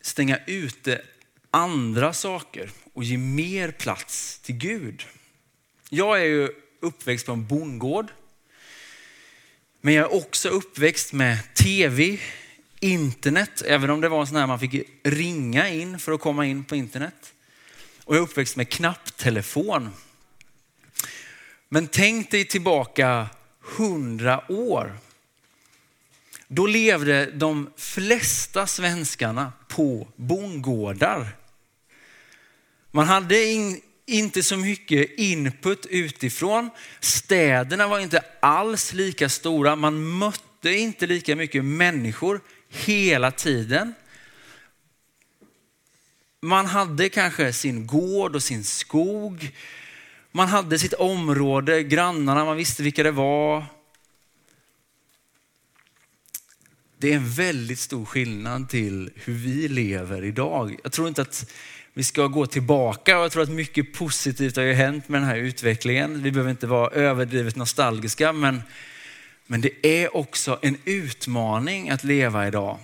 stänga 0.00 0.38
ute 0.46 1.02
andra 1.50 2.12
saker 2.12 2.70
och 2.92 3.04
ge 3.04 3.18
mer 3.18 3.70
plats 3.70 4.38
till 4.38 4.56
Gud. 4.56 5.06
Jag 5.88 6.20
är 6.20 6.24
ju 6.24 6.48
uppväxt 6.80 7.26
på 7.26 7.32
en 7.32 7.46
bondgård. 7.46 8.06
Men 9.80 9.94
jag 9.94 10.04
är 10.04 10.16
också 10.16 10.48
uppväxt 10.48 11.12
med 11.12 11.54
tv, 11.54 12.18
internet, 12.80 13.62
även 13.66 13.90
om 13.90 14.00
det 14.00 14.08
var 14.08 14.20
en 14.20 14.26
sån 14.26 14.36
här 14.36 14.46
man 14.46 14.60
fick 14.60 14.88
ringa 15.02 15.68
in 15.68 15.98
för 15.98 16.12
att 16.12 16.20
komma 16.20 16.46
in 16.46 16.64
på 16.64 16.76
internet. 16.76 17.32
Och 18.04 18.14
jag 18.14 18.20
är 18.20 18.24
uppväxt 18.24 18.56
med 18.56 18.68
knapptelefon. 18.68 19.90
Men 21.68 21.86
tänk 21.86 22.30
dig 22.30 22.44
tillbaka 22.44 23.26
hundra 23.60 24.52
år. 24.52 24.98
Då 26.48 26.66
levde 26.66 27.30
de 27.30 27.70
flesta 27.76 28.66
svenskarna 28.66 29.52
på 29.68 30.08
bondgårdar. 30.16 31.28
Man 32.90 33.06
hade 33.06 33.44
in, 33.44 33.80
inte 34.06 34.42
så 34.42 34.56
mycket 34.56 35.10
input 35.18 35.86
utifrån. 35.86 36.70
Städerna 37.00 37.88
var 37.88 37.98
inte 37.98 38.22
alls 38.40 38.92
lika 38.92 39.28
stora. 39.28 39.76
Man 39.76 40.18
mötte 40.18 40.72
inte 40.72 41.06
lika 41.06 41.36
mycket 41.36 41.64
människor 41.64 42.40
hela 42.68 43.30
tiden. 43.30 43.94
man 46.40 46.66
hade 46.66 47.08
kanske 47.08 47.52
sin 47.52 47.86
gård 47.86 48.34
och 48.34 48.42
sin 48.42 48.64
skog. 48.64 49.50
Man 50.32 50.48
hade 50.48 50.78
sitt 50.78 50.92
område, 50.92 51.82
grannarna, 51.82 52.44
man 52.44 52.56
visste 52.56 52.82
vilka 52.82 53.02
det 53.02 53.10
var. 53.10 53.64
Det 56.98 57.12
är 57.12 57.16
en 57.16 57.30
väldigt 57.30 57.78
stor 57.78 58.04
skillnad 58.04 58.68
till 58.68 59.10
hur 59.14 59.34
vi 59.34 59.68
lever 59.68 60.24
idag. 60.24 60.76
Jag 60.82 60.92
tror 60.92 61.08
inte 61.08 61.22
att 61.22 61.50
vi 61.94 62.04
ska 62.04 62.26
gå 62.26 62.46
tillbaka 62.46 63.18
och 63.18 63.24
jag 63.24 63.32
tror 63.32 63.42
att 63.42 63.48
mycket 63.48 63.92
positivt 63.92 64.56
har 64.56 64.62
ju 64.62 64.72
hänt 64.72 65.08
med 65.08 65.20
den 65.20 65.28
här 65.28 65.36
utvecklingen. 65.36 66.22
Vi 66.22 66.32
behöver 66.32 66.50
inte 66.50 66.66
vara 66.66 66.90
överdrivet 66.90 67.56
nostalgiska, 67.56 68.32
men, 68.32 68.62
men 69.50 69.60
det 69.60 69.86
är 69.86 70.16
också 70.16 70.58
en 70.62 70.76
utmaning 70.84 71.90
att 71.90 72.04
leva 72.04 72.48
idag. 72.48 72.78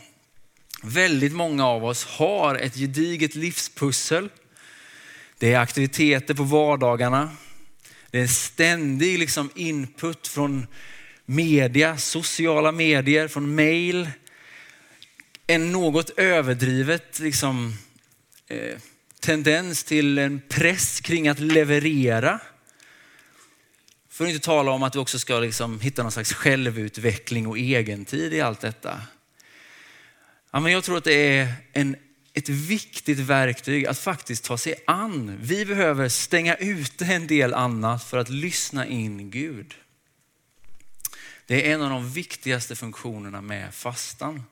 Väldigt 0.82 1.32
många 1.32 1.66
av 1.66 1.84
oss 1.84 2.04
har 2.04 2.54
ett 2.54 2.74
gediget 2.74 3.34
livspussel. 3.34 4.28
Det 5.38 5.52
är 5.52 5.58
aktiviteter 5.58 6.34
på 6.34 6.42
vardagarna. 6.42 7.30
Det 8.10 8.20
är 8.20 8.26
ständig 8.26 9.18
liksom 9.18 9.50
input 9.54 10.28
från 10.28 10.66
media, 11.24 11.98
sociala 11.98 12.72
medier, 12.72 13.28
från 13.28 13.54
mail. 13.54 14.10
En 15.46 15.72
något 15.72 16.18
överdrivet 16.18 17.18
liksom, 17.18 17.74
eh, 18.48 18.78
tendens 19.20 19.84
till 19.84 20.18
en 20.18 20.42
press 20.48 21.00
kring 21.00 21.28
att 21.28 21.40
leverera. 21.40 22.40
För 24.14 24.24
att 24.24 24.30
inte 24.30 24.44
tala 24.44 24.70
om 24.70 24.82
att 24.82 24.94
vi 24.94 24.98
också 24.98 25.18
ska 25.18 25.40
liksom 25.40 25.80
hitta 25.80 26.02
någon 26.02 26.12
slags 26.12 26.32
självutveckling 26.32 27.46
och 27.46 27.58
egentid 27.58 28.34
i 28.34 28.40
allt 28.40 28.60
detta. 28.60 29.00
Ja, 30.50 30.60
men 30.60 30.72
jag 30.72 30.84
tror 30.84 30.96
att 30.96 31.04
det 31.04 31.38
är 31.38 31.54
en, 31.72 31.96
ett 32.32 32.48
viktigt 32.48 33.18
verktyg 33.18 33.86
att 33.86 33.98
faktiskt 33.98 34.44
ta 34.44 34.58
sig 34.58 34.74
an. 34.86 35.38
Vi 35.40 35.66
behöver 35.66 36.08
stänga 36.08 36.54
ute 36.54 37.04
en 37.04 37.26
del 37.26 37.54
annat 37.54 38.04
för 38.04 38.18
att 38.18 38.28
lyssna 38.28 38.86
in 38.86 39.30
Gud. 39.30 39.74
Det 41.46 41.68
är 41.68 41.74
en 41.74 41.82
av 41.82 41.90
de 41.90 42.10
viktigaste 42.12 42.76
funktionerna 42.76 43.40
med 43.40 43.74
fastan. 43.74 44.42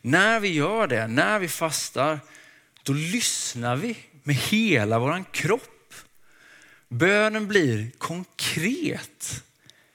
När 0.00 0.40
vi 0.40 0.48
gör 0.48 0.86
det, 0.86 1.06
när 1.06 1.38
vi 1.38 1.48
fastar, 1.48 2.20
då 2.82 2.92
lyssnar 2.92 3.76
vi 3.76 3.96
med 4.22 4.36
hela 4.36 4.98
vår 4.98 5.24
kropp. 5.32 5.79
Bönen 6.92 7.48
blir 7.48 7.90
konkret, 7.98 9.44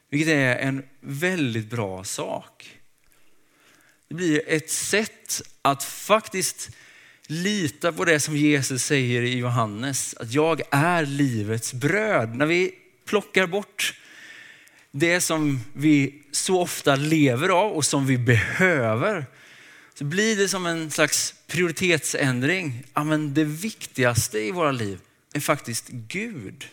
vilket 0.09 0.29
är 0.29 0.55
en 0.55 0.83
väldigt 0.99 1.69
bra 1.69 2.03
sak. 2.03 2.79
Det 4.07 4.15
blir 4.15 4.41
ett 4.47 4.69
sätt 4.69 5.41
att 5.61 5.83
faktiskt 5.83 6.69
lita 7.27 7.91
på 7.91 8.05
det 8.05 8.19
som 8.19 8.37
Jesus 8.37 8.83
säger 8.83 9.21
i 9.21 9.37
Johannes, 9.37 10.13
att 10.13 10.33
jag 10.33 10.61
är 10.71 11.05
livets 11.05 11.73
bröd. 11.73 12.35
När 12.35 12.45
vi 12.45 12.75
plockar 13.05 13.47
bort 13.47 13.99
det 14.91 15.21
som 15.21 15.59
vi 15.73 16.23
så 16.31 16.61
ofta 16.61 16.95
lever 16.95 17.49
av 17.49 17.71
och 17.71 17.85
som 17.85 18.05
vi 18.05 18.17
behöver, 18.17 19.25
så 19.93 20.03
blir 20.03 20.35
det 20.35 20.47
som 20.47 20.65
en 20.65 20.91
slags 20.91 21.33
prioritetsändring. 21.47 22.83
Ja, 22.93 23.03
men 23.03 23.33
det 23.33 23.43
viktigaste 23.43 24.39
i 24.39 24.51
våra 24.51 24.71
liv 24.71 24.99
är 25.33 25.39
faktiskt 25.39 25.87
Gud. 25.89 26.65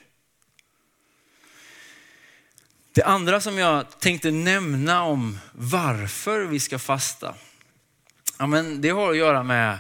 Det 2.95 3.03
andra 3.03 3.41
som 3.41 3.59
jag 3.59 4.01
tänkte 4.01 4.31
nämna 4.31 5.03
om 5.03 5.39
varför 5.53 6.41
vi 6.41 6.61
ska 6.61 6.79
fasta, 6.79 7.35
ja, 8.39 8.47
men 8.47 8.81
det 8.81 8.91
har 8.91 9.11
att 9.11 9.17
göra 9.17 9.43
med 9.43 9.79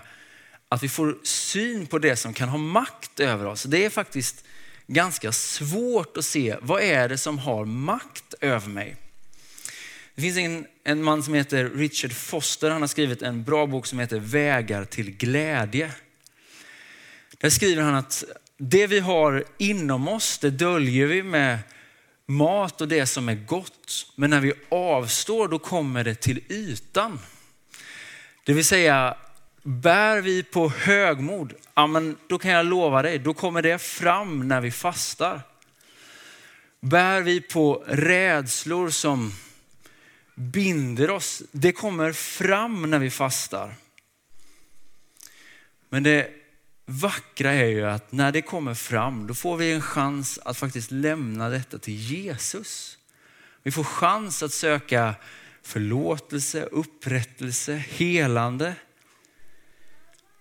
att 0.68 0.82
vi 0.82 0.88
får 0.88 1.18
syn 1.22 1.86
på 1.86 1.98
det 1.98 2.16
som 2.16 2.34
kan 2.34 2.48
ha 2.48 2.58
makt 2.58 3.20
över 3.20 3.46
oss. 3.46 3.62
Det 3.62 3.84
är 3.84 3.90
faktiskt 3.90 4.44
ganska 4.86 5.32
svårt 5.32 6.16
att 6.16 6.24
se 6.24 6.56
vad 6.60 6.82
är 6.82 7.08
det 7.08 7.18
som 7.18 7.38
har 7.38 7.64
makt 7.64 8.34
över 8.40 8.68
mig. 8.68 8.96
Det 10.14 10.22
finns 10.22 10.36
en, 10.36 10.66
en 10.84 11.02
man 11.02 11.22
som 11.22 11.34
heter 11.34 11.70
Richard 11.74 12.12
Foster, 12.12 12.70
han 12.70 12.80
har 12.80 12.88
skrivit 12.88 13.22
en 13.22 13.44
bra 13.44 13.66
bok 13.66 13.86
som 13.86 13.98
heter 13.98 14.18
Vägar 14.18 14.84
till 14.84 15.10
glädje. 15.10 15.92
Där 17.38 17.50
skriver 17.50 17.82
han 17.82 17.94
att 17.94 18.24
det 18.58 18.86
vi 18.86 19.00
har 19.00 19.44
inom 19.58 20.08
oss, 20.08 20.38
det 20.38 20.50
döljer 20.50 21.06
vi 21.06 21.22
med 21.22 21.58
mat 22.26 22.80
och 22.80 22.88
det 22.88 23.06
som 23.06 23.28
är 23.28 23.34
gott. 23.34 24.12
Men 24.14 24.30
när 24.30 24.40
vi 24.40 24.52
avstår, 24.68 25.48
då 25.48 25.58
kommer 25.58 26.04
det 26.04 26.14
till 26.14 26.40
ytan. 26.48 27.18
Det 28.44 28.52
vill 28.52 28.64
säga, 28.64 29.16
bär 29.62 30.20
vi 30.20 30.42
på 30.42 30.68
högmod, 30.68 31.52
ja, 31.74 31.86
men 31.86 32.16
då 32.26 32.38
kan 32.38 32.50
jag 32.50 32.66
lova 32.66 33.02
dig, 33.02 33.18
då 33.18 33.34
kommer 33.34 33.62
det 33.62 33.78
fram 33.78 34.48
när 34.48 34.60
vi 34.60 34.70
fastar. 34.70 35.40
Bär 36.80 37.20
vi 37.20 37.40
på 37.40 37.84
rädslor 37.86 38.90
som 38.90 39.32
binder 40.34 41.10
oss, 41.10 41.42
det 41.52 41.72
kommer 41.72 42.12
fram 42.12 42.90
när 42.90 42.98
vi 42.98 43.10
fastar. 43.10 43.74
Men 45.88 46.02
det 46.02 46.41
vackra 46.86 47.52
är 47.52 47.66
ju 47.66 47.86
att 47.86 48.12
när 48.12 48.32
det 48.32 48.42
kommer 48.42 48.74
fram, 48.74 49.26
då 49.26 49.34
får 49.34 49.56
vi 49.56 49.72
en 49.72 49.82
chans 49.82 50.38
att 50.44 50.56
faktiskt 50.56 50.90
lämna 50.90 51.48
detta 51.48 51.78
till 51.78 51.94
Jesus. 51.94 52.98
Vi 53.62 53.70
får 53.70 53.84
chans 53.84 54.42
att 54.42 54.52
söka 54.52 55.14
förlåtelse, 55.62 56.62
upprättelse, 56.62 57.74
helande 57.74 58.74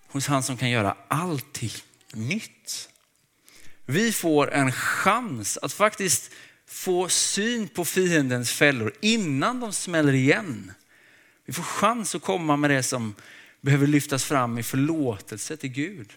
hos 0.07 0.27
han 0.27 0.43
som 0.43 0.57
kan 0.57 0.69
göra 0.69 0.97
allting 1.07 1.71
nytt. 2.13 2.89
Vi 3.85 4.11
får 4.11 4.51
en 4.51 4.71
chans 4.71 5.57
att 5.61 5.73
faktiskt 5.73 6.31
få 6.65 7.09
syn 7.09 7.67
på 7.67 7.85
fiendens 7.85 8.51
fällor 8.51 8.93
innan 9.01 9.59
de 9.59 9.73
smäller 9.73 10.13
igen. 10.13 10.73
Vi 11.45 11.53
får 11.53 11.63
chans 11.63 12.15
att 12.15 12.21
komma 12.21 12.55
med 12.55 12.69
det 12.69 12.83
som 12.83 13.15
behöver 13.61 13.87
lyftas 13.87 14.23
fram 14.23 14.57
i 14.57 14.63
förlåtelse 14.63 15.57
till 15.57 15.69
Gud. 15.69 16.13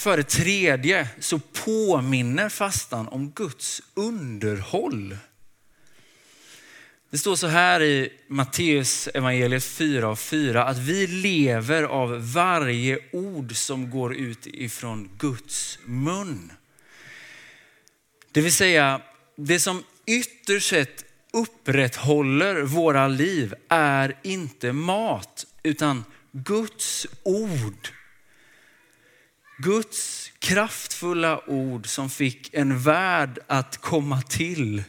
För 0.00 0.16
det 0.16 0.22
tredje 0.22 1.08
så 1.18 1.38
påminner 1.38 2.48
fastan 2.48 3.08
om 3.08 3.30
Guds 3.30 3.82
underhåll. 3.94 5.16
Det 7.10 7.18
står 7.18 7.36
så 7.36 7.46
här 7.46 7.82
i 7.82 8.12
Matteus 8.28 9.08
evangeliet 9.14 9.64
4 9.64 10.08
och 10.08 10.18
4 10.18 10.64
att 10.64 10.78
vi 10.78 11.06
lever 11.06 11.82
av 11.82 12.32
varje 12.32 12.98
ord 13.12 13.56
som 13.56 13.90
går 13.90 14.14
ut 14.14 14.46
ifrån 14.46 15.10
Guds 15.18 15.78
mun. 15.84 16.52
Det 18.32 18.40
vill 18.40 18.54
säga, 18.54 19.00
det 19.36 19.60
som 19.60 19.82
ytterst 20.06 20.68
sett 20.68 21.04
upprätthåller 21.32 22.62
våra 22.62 23.08
liv 23.08 23.54
är 23.68 24.18
inte 24.22 24.72
mat 24.72 25.46
utan 25.62 26.04
Guds 26.32 27.06
ord 27.22 27.99
Guds 29.62 30.32
kraftfulla 30.38 31.42
ord 31.46 31.86
som 31.86 32.10
fick 32.10 32.54
en 32.54 32.78
värld 32.78 33.38
att 33.46 33.76
komma 33.76 34.22
till. 34.22 34.82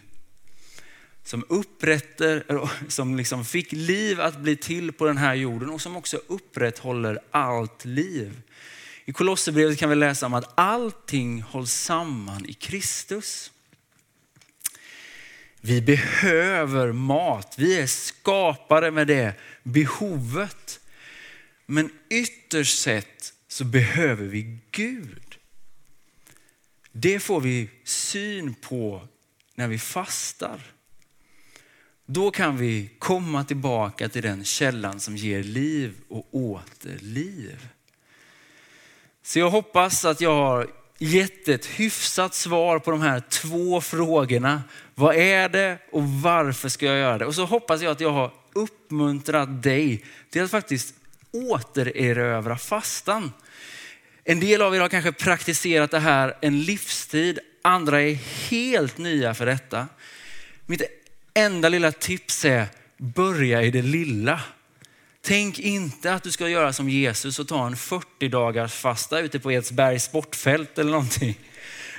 Som 1.23 1.45
upprätter, 1.49 2.43
som 2.87 3.17
liksom 3.17 3.45
fick 3.45 3.71
liv 3.71 4.21
att 4.21 4.39
bli 4.39 4.55
till 4.55 4.91
på 4.91 5.05
den 5.05 5.17
här 5.17 5.33
jorden 5.35 5.69
och 5.69 5.81
som 5.81 5.95
också 5.95 6.21
upprätthåller 6.27 7.19
allt 7.31 7.85
liv. 7.85 8.41
I 9.05 9.13
Kolosserbrevet 9.13 9.79
kan 9.79 9.89
vi 9.89 9.95
läsa 9.95 10.25
om 10.25 10.33
att 10.33 10.51
allting 10.55 11.41
hålls 11.41 11.73
samman 11.73 12.45
i 12.45 12.53
Kristus. 12.53 13.51
Vi 15.61 15.81
behöver 15.81 16.91
mat. 16.91 17.55
Vi 17.57 17.79
är 17.79 17.87
skapade 17.87 18.91
med 18.91 19.07
det 19.07 19.33
behovet. 19.63 20.79
Men 21.65 21.89
ytterst 22.09 22.79
sett 22.79 23.33
så 23.51 23.63
behöver 23.63 24.25
vi 24.25 24.57
Gud. 24.71 25.37
Det 26.91 27.19
får 27.19 27.41
vi 27.41 27.69
syn 27.83 28.53
på 28.53 29.07
när 29.55 29.67
vi 29.67 29.79
fastar. 29.79 30.61
Då 32.05 32.31
kan 32.31 32.57
vi 32.57 32.89
komma 32.99 33.43
tillbaka 33.43 34.09
till 34.09 34.21
den 34.21 34.43
källan 34.43 34.99
som 34.99 35.17
ger 35.17 35.43
liv 35.43 35.93
och 36.09 36.35
åter 36.35 36.97
liv. 36.99 37.67
Så 39.23 39.39
jag 39.39 39.49
hoppas 39.49 40.05
att 40.05 40.21
jag 40.21 40.35
har 40.35 40.67
gett 40.97 41.47
ett 41.47 41.65
hyfsat 41.65 42.35
svar 42.35 42.79
på 42.79 42.91
de 42.91 43.01
här 43.01 43.19
två 43.29 43.81
frågorna. 43.81 44.63
Vad 44.95 45.15
är 45.15 45.49
det 45.49 45.77
och 45.91 46.03
varför 46.03 46.69
ska 46.69 46.85
jag 46.85 46.97
göra 46.97 47.17
det? 47.17 47.25
Och 47.25 47.35
så 47.35 47.45
hoppas 47.45 47.81
jag 47.81 47.91
att 47.91 48.01
jag 48.01 48.11
har 48.11 48.33
uppmuntrat 48.53 49.63
dig 49.63 50.05
till 50.29 50.43
att 50.43 50.51
faktiskt 50.51 50.95
återerövra 51.31 52.57
fastan. 52.57 53.31
En 54.23 54.39
del 54.39 54.61
av 54.61 54.75
er 54.75 54.79
har 54.79 54.89
kanske 54.89 55.11
praktiserat 55.11 55.91
det 55.91 55.99
här 55.99 56.37
en 56.41 56.61
livstid, 56.61 57.39
andra 57.61 58.01
är 58.01 58.13
helt 58.49 58.97
nya 58.97 59.33
för 59.33 59.45
detta. 59.45 59.87
Mitt 60.65 60.81
enda 61.33 61.69
lilla 61.69 61.91
tips 61.91 62.45
är 62.45 62.67
börja 62.97 63.61
i 63.61 63.71
det 63.71 63.81
lilla. 63.81 64.41
Tänk 65.21 65.59
inte 65.59 66.13
att 66.13 66.23
du 66.23 66.31
ska 66.31 66.49
göra 66.49 66.73
som 66.73 66.89
Jesus 66.89 67.39
och 67.39 67.47
ta 67.47 67.67
en 67.67 67.77
40 67.77 68.27
dagars 68.27 68.73
fasta 68.73 69.19
ute 69.19 69.39
på 69.39 69.51
Edsbergs 69.51 70.03
sportfält 70.03 70.77
eller 70.77 70.91
någonting. 70.91 71.39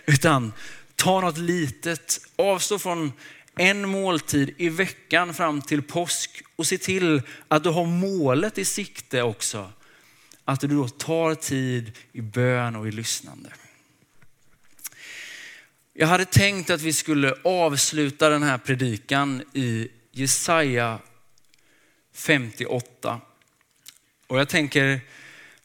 Utan 0.07 0.53
ta 0.97 1.21
något 1.21 1.39
litet, 1.39 2.21
avstå 2.37 2.79
från 2.79 3.13
en 3.57 3.89
måltid 3.89 4.55
i 4.59 4.69
veckan 4.69 5.35
fram 5.35 5.63
till 5.63 5.83
påsk 5.83 6.43
och 6.57 6.67
se 6.67 6.79
till 6.79 7.23
att 7.49 7.65
du 7.65 7.71
har 7.71 7.87
målet 7.87 8.59
i 8.59 8.65
sikte 8.65 9.23
också. 9.23 9.73
Att 10.45 10.61
du 10.61 10.67
då 10.67 10.89
tar 10.89 11.35
tid 11.35 11.99
i 12.13 12.21
bön 12.21 12.77
och 12.77 12.89
i 12.89 12.91
lyssnande. 12.91 13.51
Jag 15.93 16.07
hade 16.07 16.25
tänkt 16.25 16.71
att 16.71 16.83
vi 16.83 16.93
skulle 16.93 17.35
avsluta 17.45 18.29
den 18.29 18.43
här 18.43 18.59
predikan 18.59 19.43
i 19.53 19.89
Jesaja 20.13 20.99
58. 22.15 23.21
Och 24.27 24.39
jag 24.39 24.49
tänker 24.49 25.01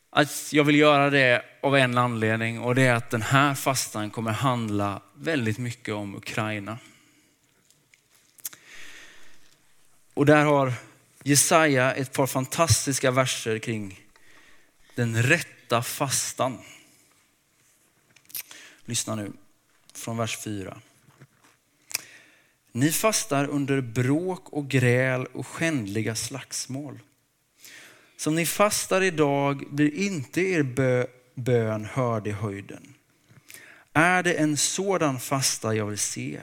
att 0.10 0.54
jag 0.54 0.64
vill 0.64 0.76
göra 0.76 1.10
det 1.10 1.46
av 1.62 1.78
en 1.78 1.98
anledning 1.98 2.60
och 2.62 2.76
det 2.76 2.82
är 2.82 2.94
att 2.94 3.10
den 3.10 3.22
här 3.22 3.56
fastan 3.56 4.10
kommer 4.10 4.32
handla 4.32 5.02
väldigt 5.14 5.58
mycket 5.58 5.94
om 5.94 6.16
Ukraina. 6.16 6.78
Och 10.18 10.26
där 10.26 10.46
har 10.46 10.74
Jesaja 11.24 11.94
ett 11.94 12.14
par 12.14 12.28
fantastiska 12.28 13.12
verser 13.12 13.60
kring 13.60 14.00
den 14.96 15.24
rätta 15.24 15.84
fastan. 15.84 16.58
Lyssna 18.86 19.16
nu 19.16 19.32
från 19.94 20.18
vers 20.18 20.38
4. 20.38 20.82
Ni 22.72 22.92
fastar 22.92 23.48
under 23.48 23.82
bråk 23.82 24.50
och 24.50 24.68
gräl 24.68 25.26
och 25.26 25.48
skändliga 25.48 26.16
slagsmål. 26.16 27.00
Som 28.18 28.36
ni 28.36 28.46
fastar 28.46 29.02
idag 29.02 29.64
blir 29.72 29.94
inte 29.94 30.42
er 30.42 30.64
bön 31.36 31.86
hörd 31.86 32.28
i 32.28 32.32
höjden. 32.32 32.94
Är 33.94 34.24
det 34.24 34.34
en 34.34 34.58
sådan 34.58 35.20
fasta 35.20 35.76
jag 35.76 35.86
vill 35.86 35.98
se? 35.98 36.40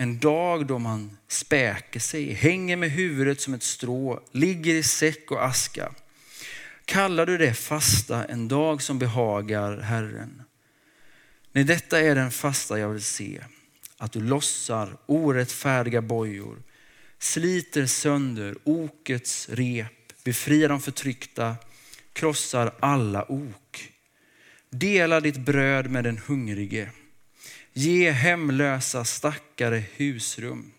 En 0.00 0.18
dag 0.18 0.66
då 0.66 0.78
man 0.78 1.18
späker 1.28 2.00
sig, 2.00 2.32
hänger 2.32 2.76
med 2.76 2.90
huvudet 2.90 3.40
som 3.40 3.54
ett 3.54 3.62
strå, 3.62 4.20
ligger 4.32 4.74
i 4.74 4.82
säck 4.82 5.30
och 5.30 5.44
aska. 5.46 5.92
Kallar 6.84 7.26
du 7.26 7.38
det 7.38 7.54
fasta 7.54 8.24
en 8.24 8.48
dag 8.48 8.82
som 8.82 8.98
behagar 8.98 9.80
Herren? 9.80 10.42
Nej, 11.52 11.64
detta 11.64 12.00
är 12.00 12.14
den 12.14 12.30
fasta 12.30 12.78
jag 12.78 12.88
vill 12.88 13.02
se. 13.02 13.40
Att 13.96 14.12
du 14.12 14.20
lossar 14.20 14.96
orättfärdiga 15.06 16.02
bojor, 16.02 16.62
sliter 17.18 17.86
sönder 17.86 18.56
okets 18.64 19.48
rep, 19.48 20.24
befriar 20.24 20.68
de 20.68 20.80
förtryckta, 20.80 21.56
krossar 22.12 22.74
alla 22.80 23.32
ok. 23.32 23.92
Dela 24.70 25.20
ditt 25.20 25.38
bröd 25.38 25.90
med 25.90 26.04
den 26.04 26.18
hungrige. 26.18 26.90
Ge 27.78 28.10
hemlösa 28.10 29.04
stackare 29.04 29.84
husrum. 29.96 30.72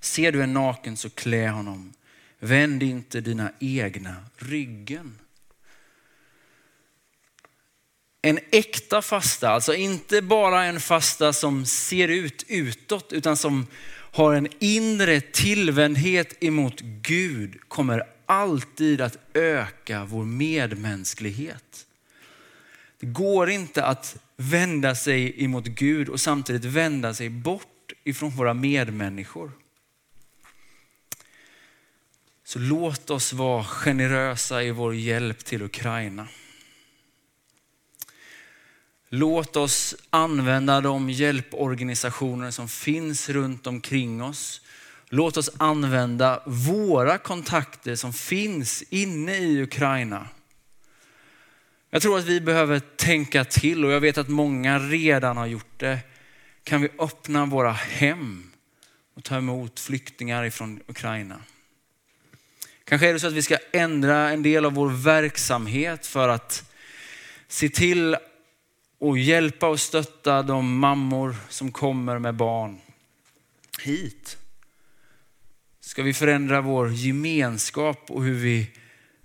Ser 0.00 0.32
du 0.32 0.42
en 0.42 0.52
naken 0.52 0.96
så 0.96 1.10
klä 1.10 1.48
honom. 1.48 1.92
Vänd 2.38 2.82
inte 2.82 3.20
dina 3.20 3.52
egna 3.60 4.16
ryggen. 4.36 5.18
En 8.22 8.38
äkta 8.52 9.02
fasta, 9.02 9.50
alltså 9.50 9.74
inte 9.74 10.22
bara 10.22 10.64
en 10.64 10.80
fasta 10.80 11.32
som 11.32 11.66
ser 11.66 12.08
ut 12.08 12.44
utåt 12.48 13.12
utan 13.12 13.36
som 13.36 13.66
har 14.12 14.34
en 14.34 14.48
inre 14.58 15.20
tillvändhet 15.20 16.42
emot 16.44 16.80
Gud 16.80 17.60
kommer 17.68 18.02
alltid 18.26 19.00
att 19.00 19.18
öka 19.34 20.04
vår 20.04 20.24
medmänsklighet. 20.24 21.86
Det 23.02 23.08
går 23.08 23.50
inte 23.50 23.84
att 23.84 24.16
vända 24.36 24.94
sig 24.94 25.44
emot 25.44 25.64
Gud 25.64 26.08
och 26.08 26.20
samtidigt 26.20 26.64
vända 26.64 27.14
sig 27.14 27.28
bort 27.28 27.92
ifrån 28.04 28.30
våra 28.30 28.54
medmänniskor. 28.54 29.52
Så 32.44 32.58
låt 32.58 33.10
oss 33.10 33.32
vara 33.32 33.64
generösa 33.64 34.62
i 34.62 34.70
vår 34.70 34.94
hjälp 34.94 35.44
till 35.44 35.62
Ukraina. 35.62 36.28
Låt 39.08 39.56
oss 39.56 39.94
använda 40.10 40.80
de 40.80 41.10
hjälporganisationer 41.10 42.50
som 42.50 42.68
finns 42.68 43.28
runt 43.28 43.66
omkring 43.66 44.22
oss. 44.22 44.60
Låt 45.08 45.36
oss 45.36 45.50
använda 45.56 46.42
våra 46.46 47.18
kontakter 47.18 47.94
som 47.94 48.12
finns 48.12 48.82
inne 48.90 49.38
i 49.38 49.62
Ukraina. 49.62 50.28
Jag 51.94 52.02
tror 52.02 52.18
att 52.18 52.24
vi 52.24 52.40
behöver 52.40 52.80
tänka 52.80 53.44
till 53.44 53.84
och 53.84 53.92
jag 53.92 54.00
vet 54.00 54.18
att 54.18 54.28
många 54.28 54.78
redan 54.78 55.36
har 55.36 55.46
gjort 55.46 55.78
det. 55.78 55.98
Kan 56.64 56.80
vi 56.80 56.88
öppna 56.98 57.46
våra 57.46 57.72
hem 57.72 58.52
och 59.14 59.24
ta 59.24 59.36
emot 59.36 59.80
flyktingar 59.80 60.44
ifrån 60.44 60.80
Ukraina? 60.86 61.40
Kanske 62.84 63.08
är 63.08 63.12
det 63.12 63.20
så 63.20 63.26
att 63.26 63.32
vi 63.32 63.42
ska 63.42 63.56
ändra 63.72 64.30
en 64.30 64.42
del 64.42 64.64
av 64.64 64.72
vår 64.72 64.90
verksamhet 64.90 66.06
för 66.06 66.28
att 66.28 66.70
se 67.48 67.68
till 67.68 68.16
och 68.98 69.18
hjälpa 69.18 69.68
och 69.68 69.80
stötta 69.80 70.42
de 70.42 70.78
mammor 70.78 71.36
som 71.48 71.72
kommer 71.72 72.18
med 72.18 72.34
barn 72.34 72.80
hit. 73.80 74.36
Ska 75.80 76.02
vi 76.02 76.14
förändra 76.14 76.60
vår 76.60 76.92
gemenskap 76.92 78.10
och 78.10 78.24
hur 78.24 78.34
vi, 78.34 78.70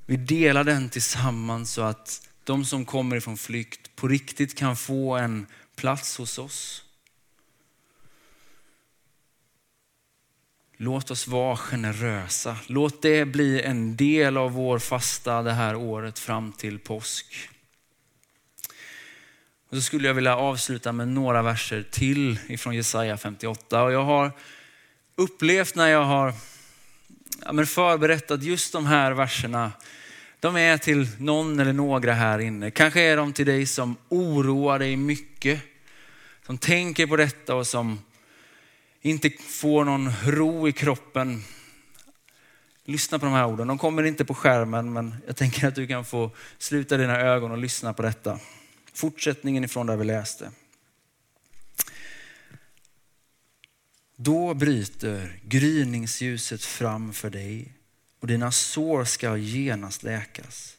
vi 0.05 0.17
delar 0.17 0.63
den 0.63 0.89
tillsammans 0.89 1.71
så 1.71 1.81
att 1.81 2.26
de 2.47 2.65
som 2.65 2.85
kommer 2.85 3.15
ifrån 3.15 3.37
flykt 3.37 3.95
på 3.95 4.07
riktigt 4.07 4.57
kan 4.57 4.75
få 4.75 5.15
en 5.15 5.47
plats 5.75 6.17
hos 6.17 6.37
oss. 6.37 6.83
Låt 10.77 11.11
oss 11.11 11.27
vara 11.27 11.57
generösa. 11.57 12.57
Låt 12.67 13.01
det 13.01 13.25
bli 13.25 13.61
en 13.61 13.95
del 13.95 14.37
av 14.37 14.51
vår 14.51 14.79
fasta 14.79 15.41
det 15.41 15.51
här 15.51 15.75
året 15.75 16.19
fram 16.19 16.51
till 16.51 16.79
påsk. 16.79 17.49
Och 19.69 19.77
så 19.77 19.81
skulle 19.81 20.07
jag 20.07 20.13
vilja 20.13 20.35
avsluta 20.35 20.91
med 20.91 21.07
några 21.07 21.41
verser 21.41 21.85
till 21.91 22.39
ifrån 22.47 22.75
Jesaja 22.75 23.17
58. 23.17 23.83
Och 23.83 23.91
jag 23.91 24.03
har 24.03 24.31
upplevt 25.15 25.75
när 25.75 25.87
jag 25.87 26.03
har 26.03 26.33
förberett 27.65 28.31
att 28.31 28.43
just 28.43 28.73
de 28.73 28.85
här 28.85 29.11
verserna, 29.11 29.71
de 30.39 30.55
är 30.55 30.77
till 30.77 31.07
någon 31.19 31.59
eller 31.59 31.73
några 31.73 32.13
här 32.13 32.39
inne. 32.39 32.71
Kanske 32.71 33.01
är 33.01 33.17
de 33.17 33.33
till 33.33 33.45
dig 33.45 33.65
som 33.65 33.95
oroar 34.09 34.79
dig 34.79 34.95
mycket, 34.95 35.61
som 36.45 36.57
tänker 36.57 37.07
på 37.07 37.15
detta 37.15 37.55
och 37.55 37.67
som 37.67 37.99
inte 39.01 39.29
får 39.29 39.85
någon 39.85 40.11
ro 40.25 40.67
i 40.67 40.71
kroppen. 40.71 41.43
Lyssna 42.85 43.19
på 43.19 43.25
de 43.25 43.33
här 43.33 43.47
orden. 43.47 43.67
De 43.67 43.77
kommer 43.77 44.03
inte 44.03 44.25
på 44.25 44.33
skärmen, 44.33 44.93
men 44.93 45.15
jag 45.27 45.35
tänker 45.35 45.67
att 45.67 45.75
du 45.75 45.87
kan 45.87 46.05
få 46.05 46.31
sluta 46.57 46.97
dina 46.97 47.19
ögon 47.19 47.51
och 47.51 47.57
lyssna 47.57 47.93
på 47.93 48.01
detta. 48.01 48.39
Fortsättningen 48.93 49.63
ifrån 49.63 49.87
där 49.87 49.97
vi 49.97 50.05
läste. 50.05 50.51
Då 54.15 54.53
bryter 54.53 55.39
gryningsljuset 55.43 56.63
fram 56.63 57.13
för 57.13 57.29
dig 57.29 57.76
och 58.19 58.27
dina 58.27 58.51
sår 58.51 59.05
ska 59.05 59.37
genast 59.37 60.03
läkas. 60.03 60.77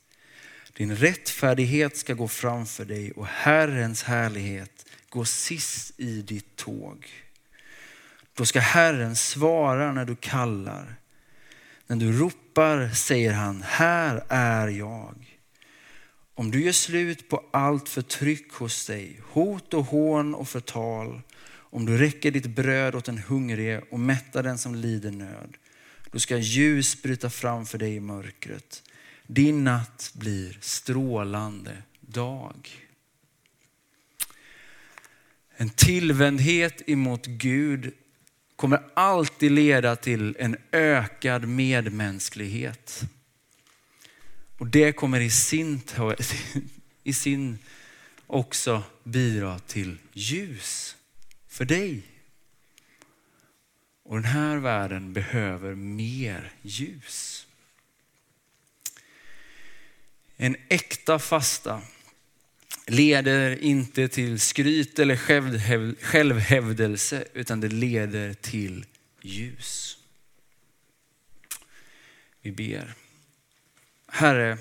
Din 0.72 0.96
rättfärdighet 0.96 1.96
ska 1.96 2.14
gå 2.14 2.28
framför 2.28 2.84
dig 2.84 3.12
och 3.12 3.26
Herrens 3.26 4.02
härlighet 4.02 4.86
gå 5.08 5.24
sist 5.24 6.00
i 6.00 6.22
ditt 6.22 6.56
tåg. 6.56 7.06
Då 8.34 8.44
ska 8.44 8.60
Herren 8.60 9.16
svara 9.16 9.92
när 9.92 10.04
du 10.04 10.16
kallar. 10.16 10.94
När 11.86 11.96
du 11.96 12.12
ropar 12.12 12.90
säger 12.90 13.32
han, 13.32 13.62
här 13.66 14.24
är 14.28 14.68
jag. 14.68 15.38
Om 16.34 16.50
du 16.50 16.64
gör 16.64 16.72
slut 16.72 17.28
på 17.28 17.44
allt 17.50 17.88
förtryck 17.88 18.52
hos 18.52 18.86
dig, 18.86 19.20
hot 19.30 19.74
och 19.74 19.84
hån 19.84 20.34
och 20.34 20.48
förtal, 20.48 21.20
om 21.50 21.86
du 21.86 21.98
räcker 21.98 22.30
ditt 22.30 22.46
bröd 22.46 22.94
åt 22.94 23.04
den 23.04 23.18
hungrige 23.18 23.82
och 23.90 24.00
mättar 24.00 24.42
den 24.42 24.58
som 24.58 24.74
lider 24.74 25.10
nöd, 25.10 25.56
då 26.10 26.18
ska 26.18 26.38
ljus 26.38 27.02
bryta 27.02 27.30
fram 27.30 27.66
för 27.66 27.78
dig 27.78 27.94
i 27.94 28.00
mörkret. 28.00 28.82
Din 29.26 29.64
natt 29.64 30.12
blir 30.14 30.58
strålande 30.60 31.82
dag. 32.00 32.68
En 35.56 35.70
tillvändhet 35.70 36.82
emot 36.88 37.26
Gud 37.26 37.92
kommer 38.56 38.82
alltid 38.94 39.52
leda 39.52 39.96
till 39.96 40.36
en 40.38 40.56
ökad 40.72 41.48
medmänsklighet. 41.48 43.02
Och 44.58 44.66
det 44.66 44.92
kommer 44.92 45.20
i 45.20 45.30
sin, 45.30 45.80
i 47.02 47.12
sin 47.12 47.58
också 48.26 48.82
bidra 49.04 49.58
till 49.58 49.98
ljus 50.12 50.96
för 51.48 51.64
dig. 51.64 52.02
Och 54.08 54.16
den 54.16 54.24
här 54.24 54.56
världen 54.56 55.12
behöver 55.12 55.74
mer 55.74 56.52
ljus. 56.62 57.46
En 60.36 60.56
äkta 60.68 61.18
fasta 61.18 61.82
leder 62.86 63.62
inte 63.62 64.08
till 64.08 64.40
skryt 64.40 64.98
eller 64.98 65.16
självhävdelse 66.02 67.24
utan 67.34 67.60
det 67.60 67.68
leder 67.68 68.34
till 68.34 68.86
ljus. 69.22 69.98
Vi 72.42 72.52
ber. 72.52 72.94
Herre, 74.06 74.58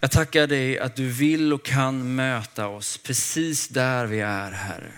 jag 0.00 0.10
tackar 0.10 0.46
dig 0.46 0.78
att 0.78 0.96
du 0.96 1.08
vill 1.08 1.52
och 1.52 1.64
kan 1.64 2.14
möta 2.14 2.66
oss 2.66 2.98
precis 2.98 3.68
där 3.68 4.06
vi 4.06 4.20
är 4.20 4.50
Herre. 4.50 4.92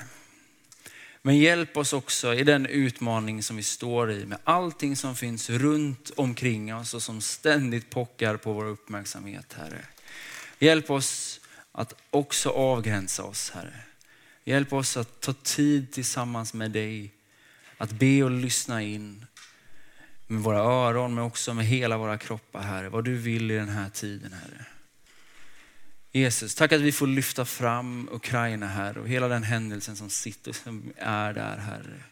Men 1.26 1.38
hjälp 1.38 1.76
oss 1.76 1.92
också 1.92 2.34
i 2.34 2.44
den 2.44 2.66
utmaning 2.66 3.42
som 3.42 3.56
vi 3.56 3.62
står 3.62 4.12
i 4.12 4.26
med 4.26 4.38
allting 4.44 4.96
som 4.96 5.16
finns 5.16 5.50
runt 5.50 6.10
omkring 6.16 6.74
oss 6.74 6.94
och 6.94 7.02
som 7.02 7.20
ständigt 7.20 7.90
pockar 7.90 8.36
på 8.36 8.52
vår 8.52 8.64
uppmärksamhet 8.64 9.52
Herre. 9.52 9.84
Hjälp 10.58 10.90
oss 10.90 11.40
att 11.72 11.94
också 12.10 12.50
avgränsa 12.50 13.24
oss 13.24 13.50
Herre. 13.50 13.80
Hjälp 14.44 14.72
oss 14.72 14.96
att 14.96 15.20
ta 15.20 15.32
tid 15.32 15.92
tillsammans 15.92 16.54
med 16.54 16.70
dig, 16.70 17.12
att 17.78 17.92
be 17.92 18.22
och 18.22 18.30
lyssna 18.30 18.82
in 18.82 19.26
med 20.26 20.42
våra 20.42 20.58
öron 20.58 21.14
men 21.14 21.24
också 21.24 21.54
med 21.54 21.66
hela 21.66 21.98
våra 21.98 22.18
kroppar 22.18 22.62
Herre. 22.62 22.88
Vad 22.88 23.04
du 23.04 23.14
vill 23.14 23.50
i 23.50 23.54
den 23.54 23.68
här 23.68 23.90
tiden 23.90 24.32
Herre. 24.32 24.66
Jesus, 26.16 26.54
tack 26.54 26.72
att 26.72 26.80
vi 26.80 26.92
får 26.92 27.06
lyfta 27.06 27.44
fram 27.44 28.08
Ukraina 28.12 28.66
här 28.66 28.98
och 28.98 29.08
hela 29.08 29.28
den 29.28 29.42
händelsen 29.42 29.96
som 29.96 30.10
sitter, 30.10 30.52
som 30.52 30.92
är 30.96 31.32
där 31.32 31.56
Herre. 31.56 32.02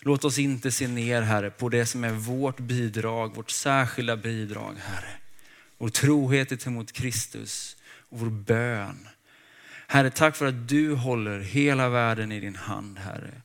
Låt 0.00 0.24
oss 0.24 0.38
inte 0.38 0.70
se 0.70 0.88
ner 0.88 1.22
Herre 1.22 1.50
på 1.50 1.68
det 1.68 1.86
som 1.86 2.04
är 2.04 2.10
vårt 2.10 2.58
bidrag, 2.58 3.34
vårt 3.34 3.50
särskilda 3.50 4.16
bidrag 4.16 4.74
Herre. 4.78 5.10
Vår 5.78 5.88
trohet 5.88 6.66
mot 6.66 6.92
Kristus 6.92 7.76
och 8.08 8.18
vår 8.18 8.30
bön. 8.30 9.08
Herre, 9.86 10.10
tack 10.10 10.36
för 10.36 10.46
att 10.46 10.68
du 10.68 10.94
håller 10.94 11.40
hela 11.40 11.88
världen 11.88 12.32
i 12.32 12.40
din 12.40 12.56
hand 12.56 12.98
Herre. 12.98 13.42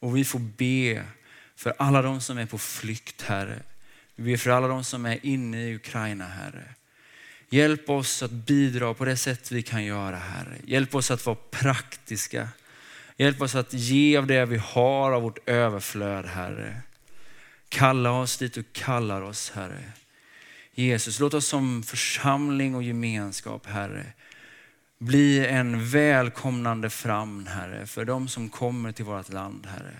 Och 0.00 0.16
vi 0.16 0.24
får 0.24 0.38
be 0.38 1.04
för 1.56 1.74
alla 1.78 2.02
de 2.02 2.20
som 2.20 2.38
är 2.38 2.46
på 2.46 2.58
flykt 2.58 3.22
Herre. 3.22 3.62
Vi 4.14 4.30
ber 4.30 4.36
för 4.36 4.50
alla 4.50 4.68
de 4.68 4.84
som 4.84 5.06
är 5.06 5.26
inne 5.26 5.62
i 5.62 5.74
Ukraina 5.74 6.24
Herre. 6.24 6.74
Hjälp 7.50 7.90
oss 7.90 8.22
att 8.22 8.30
bidra 8.30 8.94
på 8.94 9.04
det 9.04 9.16
sätt 9.16 9.52
vi 9.52 9.62
kan 9.62 9.84
göra 9.84 10.16
Herre. 10.16 10.56
Hjälp 10.64 10.94
oss 10.94 11.10
att 11.10 11.26
vara 11.26 11.36
praktiska. 11.50 12.48
Hjälp 13.16 13.42
oss 13.42 13.54
att 13.54 13.72
ge 13.72 14.16
av 14.16 14.26
det 14.26 14.46
vi 14.46 14.56
har 14.56 15.12
av 15.12 15.22
vårt 15.22 15.48
överflöd 15.48 16.26
Herre. 16.26 16.80
Kalla 17.68 18.12
oss 18.12 18.36
dit 18.36 18.54
du 18.54 18.62
kallar 18.62 19.22
oss 19.22 19.52
Herre. 19.54 19.92
Jesus, 20.74 21.20
låt 21.20 21.34
oss 21.34 21.46
som 21.46 21.82
församling 21.82 22.74
och 22.74 22.82
gemenskap 22.82 23.66
Herre 23.66 24.06
bli 24.98 25.46
en 25.46 25.88
välkomnande 25.90 26.90
famn 26.90 27.46
Herre 27.46 27.86
för 27.86 28.04
de 28.04 28.28
som 28.28 28.48
kommer 28.48 28.92
till 28.92 29.04
vårt 29.04 29.32
land 29.32 29.66
Herre. 29.66 29.96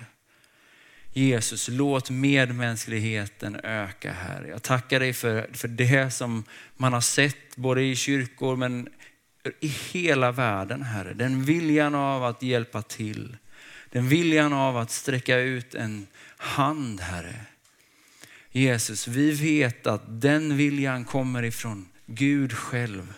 Jesus, 1.12 1.68
låt 1.68 2.10
medmänskligheten 2.10 3.60
öka 3.62 4.12
här. 4.12 4.44
Jag 4.44 4.62
tackar 4.62 5.00
dig 5.00 5.12
för, 5.12 5.50
för 5.52 5.68
det 5.68 6.10
som 6.10 6.44
man 6.76 6.92
har 6.92 7.00
sett 7.00 7.56
både 7.56 7.82
i 7.82 7.96
kyrkor 7.96 8.56
men 8.56 8.88
i 9.60 9.68
hela 9.68 10.32
världen, 10.32 10.82
Herre. 10.82 11.14
Den 11.14 11.42
viljan 11.44 11.94
av 11.94 12.24
att 12.24 12.42
hjälpa 12.42 12.82
till. 12.82 13.36
Den 13.90 14.08
viljan 14.08 14.52
av 14.52 14.76
att 14.76 14.90
sträcka 14.90 15.38
ut 15.38 15.74
en 15.74 16.06
hand, 16.36 17.00
Herre. 17.00 17.34
Jesus, 18.50 19.08
vi 19.08 19.30
vet 19.30 19.86
att 19.86 20.20
den 20.20 20.56
viljan 20.56 21.04
kommer 21.04 21.42
ifrån 21.42 21.88
Gud 22.06 22.52
själv. 22.52 23.14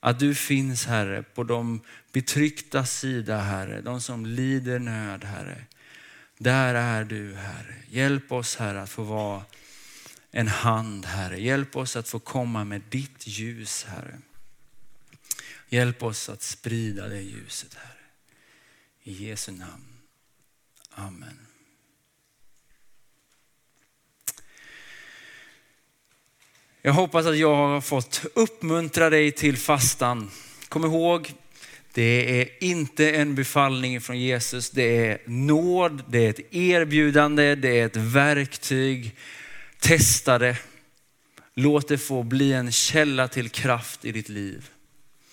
Att 0.00 0.18
du 0.18 0.34
finns, 0.34 0.86
Herre, 0.86 1.22
på 1.22 1.44
de 1.44 1.80
betryckta 2.12 2.84
sida, 2.84 3.38
Herre. 3.38 3.80
De 3.80 4.00
som 4.00 4.26
lider 4.26 4.78
nöd, 4.78 5.24
Herre. 5.24 5.64
Där 6.42 6.74
är 6.74 7.04
du 7.04 7.34
Herre. 7.34 7.74
Hjälp 7.88 8.32
oss 8.32 8.56
Herre 8.56 8.82
att 8.82 8.90
få 8.90 9.02
vara 9.02 9.44
en 10.30 10.48
hand 10.48 11.06
Herre. 11.06 11.40
Hjälp 11.40 11.76
oss 11.76 11.96
att 11.96 12.08
få 12.08 12.18
komma 12.18 12.64
med 12.64 12.82
ditt 12.88 13.26
ljus 13.26 13.84
Herre. 13.84 14.18
Hjälp 15.68 16.02
oss 16.02 16.28
att 16.28 16.42
sprida 16.42 17.08
det 17.08 17.20
ljuset 17.20 17.74
Herre. 17.74 18.04
I 19.02 19.28
Jesu 19.28 19.52
namn. 19.52 19.84
Amen. 20.90 21.46
Jag 26.82 26.92
hoppas 26.92 27.26
att 27.26 27.38
jag 27.38 27.56
har 27.56 27.80
fått 27.80 28.24
uppmuntra 28.34 29.10
dig 29.10 29.32
till 29.32 29.56
fastan. 29.56 30.30
Kom 30.68 30.84
ihåg, 30.84 31.34
det 31.94 32.40
är 32.40 32.64
inte 32.64 33.10
en 33.10 33.34
befallning 33.34 34.00
från 34.00 34.18
Jesus, 34.18 34.70
det 34.70 35.06
är 35.06 35.18
nåd, 35.26 36.02
det 36.08 36.26
är 36.26 36.30
ett 36.30 36.54
erbjudande, 36.54 37.54
det 37.54 37.80
är 37.80 37.86
ett 37.86 37.96
verktyg. 37.96 39.16
Testa 39.80 40.38
det. 40.38 40.56
Låt 41.54 41.88
det 41.88 41.98
få 41.98 42.22
bli 42.22 42.52
en 42.52 42.72
källa 42.72 43.28
till 43.28 43.48
kraft 43.48 44.04
i 44.04 44.12
ditt 44.12 44.28
liv. 44.28 44.70